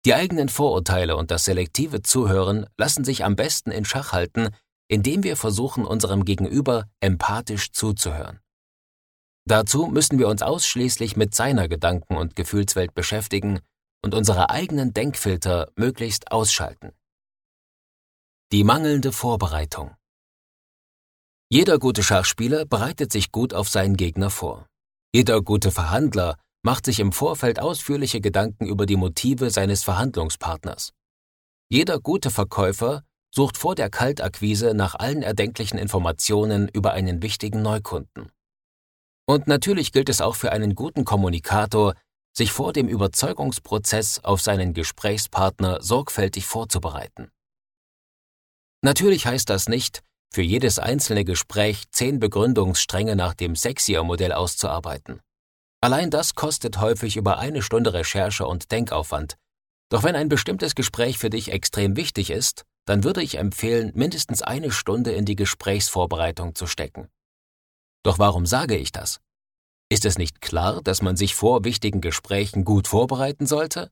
Die 0.05 0.15
eigenen 0.15 0.49
Vorurteile 0.49 1.17
und 1.17 1.31
das 1.31 1.47
selektive 1.47 2.03
Zuhören 2.03 2.67
lassen 2.77 3.05
sich 3.05 3.25
am 3.25 3.37
besten 3.37 3.71
in 3.71 3.85
Schach 3.85 4.13
halten, 4.13 4.51
indem 4.89 5.23
wir 5.23 5.37
versuchen, 5.37 5.87
unserem 5.87 6.25
Gegenüber 6.25 6.91
empathisch 7.01 7.73
zuzuhören. 7.73 8.41
Dazu 9.47 9.87
müssen 9.87 10.19
wir 10.19 10.29
uns 10.29 10.43
ausschließlich 10.43 11.17
mit 11.17 11.35
seiner 11.35 11.69
Gedanken- 11.69 12.17
und 12.17 12.37
Gefühlswelt 12.37 12.95
beschäftigen 12.95 13.61
und 14.03 14.15
unsere 14.15 14.51
eigenen 14.51 14.93
Denkfilter 14.93 15.71
möglichst 15.77 16.31
ausschalten. 16.33 16.93
Die 18.53 18.65
mangelnde 18.65 19.13
Vorbereitung. 19.13 19.97
Jeder 21.51 21.79
gute 21.79 22.03
Schachspieler 22.03 22.67
bereitet 22.67 23.11
sich 23.13 23.33
gut 23.33 23.55
auf 23.55 23.69
seinen 23.69 23.97
Gegner 23.97 24.31
vor. 24.31 24.67
Jeder 25.15 25.41
gute 25.43 25.71
Verhandler 25.71 26.37
macht 26.65 26.87
sich 26.87 26.99
im 26.99 27.13
Vorfeld 27.13 27.61
ausführliche 27.61 28.21
Gedanken 28.21 28.67
über 28.67 28.87
die 28.87 28.97
Motive 28.97 29.51
seines 29.51 29.85
Verhandlungspartners. 29.85 30.93
Jeder 31.69 32.01
gute 32.01 32.31
Verkäufer 32.31 33.03
sucht 33.31 33.59
vor 33.59 33.75
der 33.75 33.91
Kaltakquise 33.91 34.75
nach 34.75 34.95
allen 34.95 35.23
erdenklichen 35.23 35.79
Informationen 35.79 36.69
über 36.69 36.93
einen 36.93 37.23
wichtigen 37.23 37.63
Neukunden. 37.63 38.31
Und 39.27 39.47
natürlich 39.47 39.93
gilt 39.93 40.09
es 40.09 40.21
auch 40.21 40.37
für 40.37 40.53
einen 40.53 40.75
guten 40.75 41.05
Kommunikator, 41.05 41.95
sich 42.33 42.51
vor 42.51 42.73
dem 42.73 42.89
Überzeugungsprozess 42.89 44.25
auf 44.25 44.41
seinen 44.41 44.73
Gesprächspartner 44.73 45.83
sorgfältig 45.83 46.47
vorzubereiten. 46.47 47.31
Natürlich 48.83 49.27
heißt 49.27 49.51
das 49.51 49.69
nicht, 49.69 50.03
für 50.33 50.43
jedes 50.43 50.79
einzelne 50.79 51.25
Gespräch 51.25 51.85
zehn 51.91 52.19
Begründungsstränge 52.19 53.17
nach 53.17 53.35
dem 53.35 53.55
Sexier-Modell 53.55 54.33
auszuarbeiten. 54.33 55.21
Allein 55.85 56.09
das 56.09 56.35
kostet 56.35 56.81
häufig 56.81 57.19
über 57.19 57.37
eine 57.37 57.61
Stunde 57.61 57.93
Recherche 57.93 58.47
und 58.47 58.73
Denkaufwand. 58.73 59.37
Doch 59.91 60.03
wenn 60.03 60.17
ein 60.17 60.31
bestimmtes 60.31 60.75
Gespräch 60.75 61.19
für 61.19 61.29
dich 61.29 61.53
extrem 61.53 61.95
wichtig 61.95 62.31
ist, 62.31 62.65
dann 62.87 63.05
würde 63.05 63.23
ich 63.23 63.37
empfehlen, 63.37 63.93
mindestens 63.95 64.41
eine 64.41 64.71
Stunde 64.71 65.13
in 65.13 65.27
die 65.27 65.37
Gesprächsvorbereitung 65.37 66.55
zu 66.55 66.67
stecken. 66.67 67.11
Doch 68.03 68.19
warum 68.19 68.47
sage 68.47 68.79
ich 68.79 68.93
das? 68.93 69.21
Ist 69.91 70.07
es 70.07 70.17
nicht 70.17 70.41
klar, 70.41 70.81
dass 70.83 71.03
man 71.03 71.19
sich 71.19 71.35
vor 71.35 71.65
wichtigen 71.65 72.01
Gesprächen 72.01 72.65
gut 72.65 72.89
vorbereiten 72.89 73.45
sollte? 73.45 73.91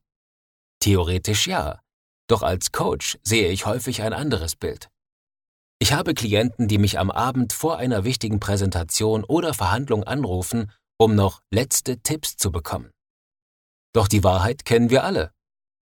Theoretisch 0.80 1.46
ja. 1.46 1.78
Doch 2.26 2.40
als 2.40 2.72
Coach 2.72 3.18
sehe 3.22 3.50
ich 3.50 3.66
häufig 3.66 4.00
ein 4.00 4.14
anderes 4.14 4.56
Bild. 4.56 4.88
Ich 5.78 5.92
habe 5.92 6.14
Klienten, 6.14 6.68
die 6.68 6.78
mich 6.78 6.98
am 6.98 7.10
Abend 7.10 7.52
vor 7.52 7.76
einer 7.76 8.04
wichtigen 8.04 8.40
Präsentation 8.40 9.24
oder 9.24 9.52
Verhandlung 9.52 10.04
anrufen, 10.04 10.72
um 11.02 11.14
noch 11.14 11.42
letzte 11.50 11.98
Tipps 11.98 12.36
zu 12.36 12.52
bekommen. 12.52 12.92
Doch 13.92 14.08
die 14.08 14.24
Wahrheit 14.24 14.64
kennen 14.64 14.90
wir 14.90 15.04
alle. 15.04 15.32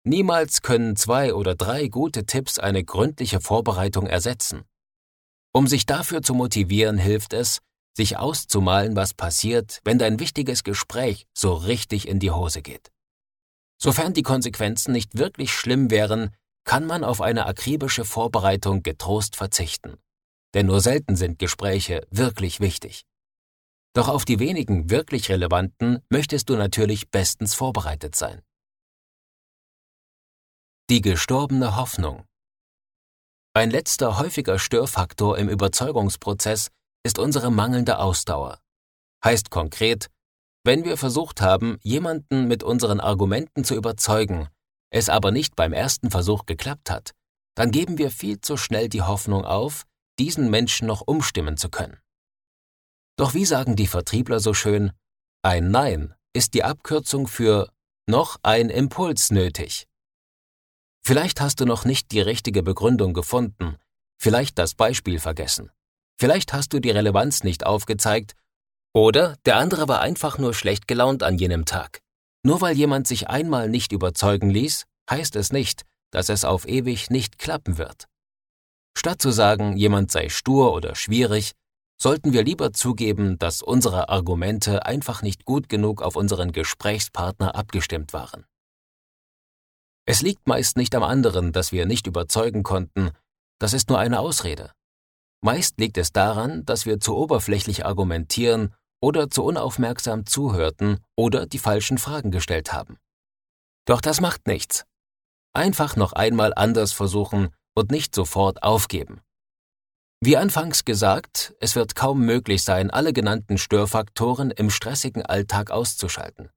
Niemals 0.04 0.62
können 0.62 0.96
zwei 0.96 1.34
oder 1.34 1.54
drei 1.54 1.88
gute 1.88 2.24
Tipps 2.24 2.58
eine 2.58 2.84
gründliche 2.84 3.40
Vorbereitung 3.40 4.06
ersetzen. 4.06 4.62
Um 5.52 5.66
sich 5.66 5.86
dafür 5.86 6.22
zu 6.22 6.34
motivieren, 6.34 6.98
hilft 6.98 7.32
es, 7.32 7.58
sich 7.96 8.16
auszumalen, 8.16 8.94
was 8.94 9.12
passiert, 9.12 9.80
wenn 9.84 9.98
dein 9.98 10.20
wichtiges 10.20 10.62
Gespräch 10.62 11.26
so 11.36 11.52
richtig 11.52 12.06
in 12.06 12.20
die 12.20 12.30
Hose 12.30 12.62
geht. 12.62 12.92
Sofern 13.76 14.14
die 14.14 14.22
Konsequenzen 14.22 14.92
nicht 14.92 15.18
wirklich 15.18 15.52
schlimm 15.52 15.90
wären, 15.90 16.30
kann 16.64 16.86
man 16.86 17.02
auf 17.02 17.20
eine 17.20 17.46
akribische 17.46 18.04
Vorbereitung 18.04 18.82
getrost 18.82 19.34
verzichten. 19.34 19.96
Denn 20.54 20.66
nur 20.66 20.80
selten 20.80 21.16
sind 21.16 21.38
Gespräche 21.38 22.06
wirklich 22.10 22.60
wichtig. 22.60 23.04
Doch 23.94 24.08
auf 24.08 24.24
die 24.24 24.38
wenigen 24.38 24.90
wirklich 24.90 25.28
relevanten 25.28 26.00
möchtest 26.10 26.48
du 26.50 26.56
natürlich 26.56 27.10
bestens 27.10 27.54
vorbereitet 27.54 28.14
sein. 28.14 28.42
Die 30.90 31.00
gestorbene 31.00 31.76
Hoffnung. 31.76 32.24
Ein 33.54 33.70
letzter 33.70 34.18
häufiger 34.18 34.58
Störfaktor 34.58 35.36
im 35.36 35.48
Überzeugungsprozess 35.48 36.70
ist 37.02 37.18
unsere 37.18 37.50
mangelnde 37.50 37.98
Ausdauer. 37.98 38.60
Heißt 39.24 39.50
konkret, 39.50 40.08
wenn 40.64 40.84
wir 40.84 40.96
versucht 40.96 41.40
haben, 41.40 41.78
jemanden 41.82 42.46
mit 42.46 42.62
unseren 42.62 43.00
Argumenten 43.00 43.64
zu 43.64 43.74
überzeugen, 43.74 44.48
es 44.90 45.08
aber 45.08 45.30
nicht 45.30 45.56
beim 45.56 45.72
ersten 45.72 46.10
Versuch 46.10 46.46
geklappt 46.46 46.90
hat, 46.90 47.12
dann 47.54 47.70
geben 47.70 47.98
wir 47.98 48.10
viel 48.10 48.40
zu 48.40 48.56
schnell 48.56 48.88
die 48.88 49.02
Hoffnung 49.02 49.44
auf, 49.44 49.84
diesen 50.18 50.50
Menschen 50.50 50.86
noch 50.86 51.00
umstimmen 51.00 51.56
zu 51.56 51.68
können. 51.68 51.98
Doch 53.18 53.34
wie 53.34 53.44
sagen 53.44 53.74
die 53.74 53.88
Vertriebler 53.88 54.38
so 54.38 54.54
schön, 54.54 54.92
ein 55.42 55.70
Nein 55.70 56.14
ist 56.32 56.54
die 56.54 56.62
Abkürzung 56.62 57.26
für 57.26 57.68
noch 58.06 58.38
ein 58.42 58.70
Impuls 58.70 59.32
nötig. 59.32 59.88
Vielleicht 61.04 61.40
hast 61.40 61.60
du 61.60 61.64
noch 61.64 61.84
nicht 61.84 62.12
die 62.12 62.20
richtige 62.20 62.62
Begründung 62.62 63.14
gefunden, 63.14 63.76
vielleicht 64.20 64.56
das 64.58 64.74
Beispiel 64.74 65.18
vergessen, 65.18 65.70
vielleicht 66.16 66.52
hast 66.52 66.72
du 66.72 66.80
die 66.80 66.90
Relevanz 66.90 67.42
nicht 67.42 67.66
aufgezeigt 67.66 68.34
oder 68.94 69.36
der 69.46 69.56
andere 69.56 69.88
war 69.88 70.00
einfach 70.00 70.38
nur 70.38 70.54
schlecht 70.54 70.86
gelaunt 70.86 71.24
an 71.24 71.38
jenem 71.38 71.64
Tag. 71.64 72.00
Nur 72.44 72.60
weil 72.60 72.76
jemand 72.76 73.08
sich 73.08 73.28
einmal 73.28 73.68
nicht 73.68 73.90
überzeugen 73.90 74.50
ließ, 74.50 74.84
heißt 75.10 75.34
es 75.34 75.50
nicht, 75.50 75.84
dass 76.12 76.28
es 76.28 76.44
auf 76.44 76.68
ewig 76.68 77.10
nicht 77.10 77.38
klappen 77.38 77.78
wird. 77.78 78.06
Statt 78.96 79.20
zu 79.20 79.32
sagen, 79.32 79.76
jemand 79.76 80.12
sei 80.12 80.28
stur 80.28 80.72
oder 80.72 80.94
schwierig, 80.94 81.54
sollten 82.00 82.32
wir 82.32 82.44
lieber 82.44 82.72
zugeben, 82.72 83.38
dass 83.38 83.60
unsere 83.60 84.08
Argumente 84.08 84.86
einfach 84.86 85.22
nicht 85.22 85.44
gut 85.44 85.68
genug 85.68 86.00
auf 86.00 86.16
unseren 86.16 86.52
Gesprächspartner 86.52 87.54
abgestimmt 87.54 88.12
waren. 88.12 88.46
Es 90.06 90.22
liegt 90.22 90.46
meist 90.46 90.76
nicht 90.76 90.94
am 90.94 91.02
anderen, 91.02 91.52
dass 91.52 91.72
wir 91.72 91.84
nicht 91.84 92.06
überzeugen 92.06 92.62
konnten, 92.62 93.10
das 93.58 93.72
ist 93.72 93.88
nur 93.90 93.98
eine 93.98 94.20
Ausrede. 94.20 94.72
Meist 95.42 95.78
liegt 95.78 95.98
es 95.98 96.12
daran, 96.12 96.64
dass 96.64 96.86
wir 96.86 97.00
zu 97.00 97.16
oberflächlich 97.16 97.84
argumentieren 97.84 98.74
oder 99.00 99.28
zu 99.30 99.44
unaufmerksam 99.44 100.26
zuhörten 100.26 100.98
oder 101.16 101.46
die 101.46 101.58
falschen 101.58 101.98
Fragen 101.98 102.30
gestellt 102.30 102.72
haben. 102.72 102.98
Doch 103.84 104.00
das 104.00 104.20
macht 104.20 104.46
nichts. 104.46 104.84
Einfach 105.52 105.96
noch 105.96 106.12
einmal 106.12 106.52
anders 106.54 106.92
versuchen 106.92 107.50
und 107.74 107.90
nicht 107.90 108.14
sofort 108.14 108.62
aufgeben. 108.62 109.20
Wie 110.20 110.36
anfangs 110.36 110.84
gesagt, 110.84 111.54
es 111.60 111.76
wird 111.76 111.94
kaum 111.94 112.26
möglich 112.26 112.64
sein, 112.64 112.90
alle 112.90 113.12
genannten 113.12 113.56
Störfaktoren 113.56 114.50
im 114.50 114.68
stressigen 114.68 115.24
Alltag 115.24 115.70
auszuschalten. 115.70 116.50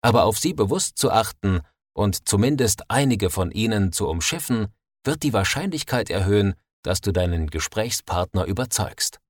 Aber 0.00 0.24
auf 0.24 0.38
sie 0.38 0.54
bewusst 0.54 0.96
zu 0.96 1.10
achten 1.10 1.60
und 1.92 2.26
zumindest 2.26 2.90
einige 2.90 3.28
von 3.28 3.50
ihnen 3.50 3.92
zu 3.92 4.08
umschiffen, 4.08 4.68
wird 5.04 5.22
die 5.22 5.34
Wahrscheinlichkeit 5.34 6.08
erhöhen, 6.08 6.54
dass 6.82 7.02
du 7.02 7.12
deinen 7.12 7.50
Gesprächspartner 7.50 8.46
überzeugst. 8.46 9.20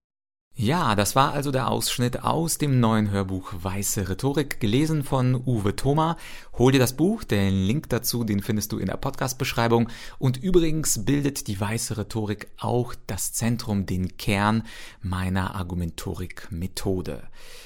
Ja, 0.57 0.95
das 0.95 1.17
war 1.17 1.33
also 1.33 1.51
der 1.51 1.69
Ausschnitt 1.69 2.23
aus 2.23 2.59
dem 2.59 2.79
neuen 2.79 3.11
Hörbuch 3.11 3.53
Weiße 3.61 4.09
Rhetorik, 4.09 4.61
gelesen 4.61 5.03
von 5.03 5.35
Uwe 5.35 5.75
Thoma. 5.75 6.17
Hol 6.57 6.71
dir 6.71 6.79
das 6.79 6.93
Buch, 6.93 7.25
den 7.25 7.67
Link 7.67 7.89
dazu, 7.89 8.23
den 8.23 8.41
findest 8.41 8.71
du 8.71 8.79
in 8.79 8.87
der 8.87 8.97
Podcast-Beschreibung. 8.97 9.89
Und 10.21 10.37
übrigens 10.37 11.05
bildet 11.05 11.49
die 11.49 11.61
Weiße 11.61 11.97
Rhetorik 11.97 12.53
auch 12.57 12.95
das 13.09 13.33
Zentrum, 13.33 13.85
den 13.85 14.17
Kern 14.17 14.63
meiner 15.03 15.57
Argumentorik-Methode. 15.57 17.25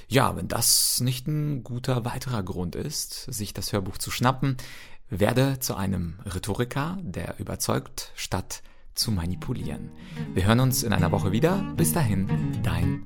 Ja, 0.09 0.35
wenn 0.35 0.49
das 0.49 1.01
nicht 1.01 1.27
ein 1.27 1.65
guter 1.65 2.07
weiterer 2.07 2.43
Grund 2.43 2.75
ist, 2.75 3.31
sich 3.31 3.53
das 3.53 3.75
Hörbuch 3.75 3.99
zu 3.99 4.11
schnappen, 4.11 4.57
werde 5.11 5.59
zu 5.61 5.75
einem 5.75 6.15
Rhetoriker, 6.25 6.97
der 7.03 7.39
überzeugt, 7.39 8.13
statt 8.15 8.63
zu 8.99 9.13
manipulieren. 9.13 9.91
Wir 10.35 10.47
hören 10.47 10.61
uns 10.61 10.83
in 10.83 10.93
einer 10.93 11.13
Woche 11.13 11.33
wieder. 11.33 11.65
Bis 11.77 11.93
dahin, 11.93 12.27
dein 12.63 13.05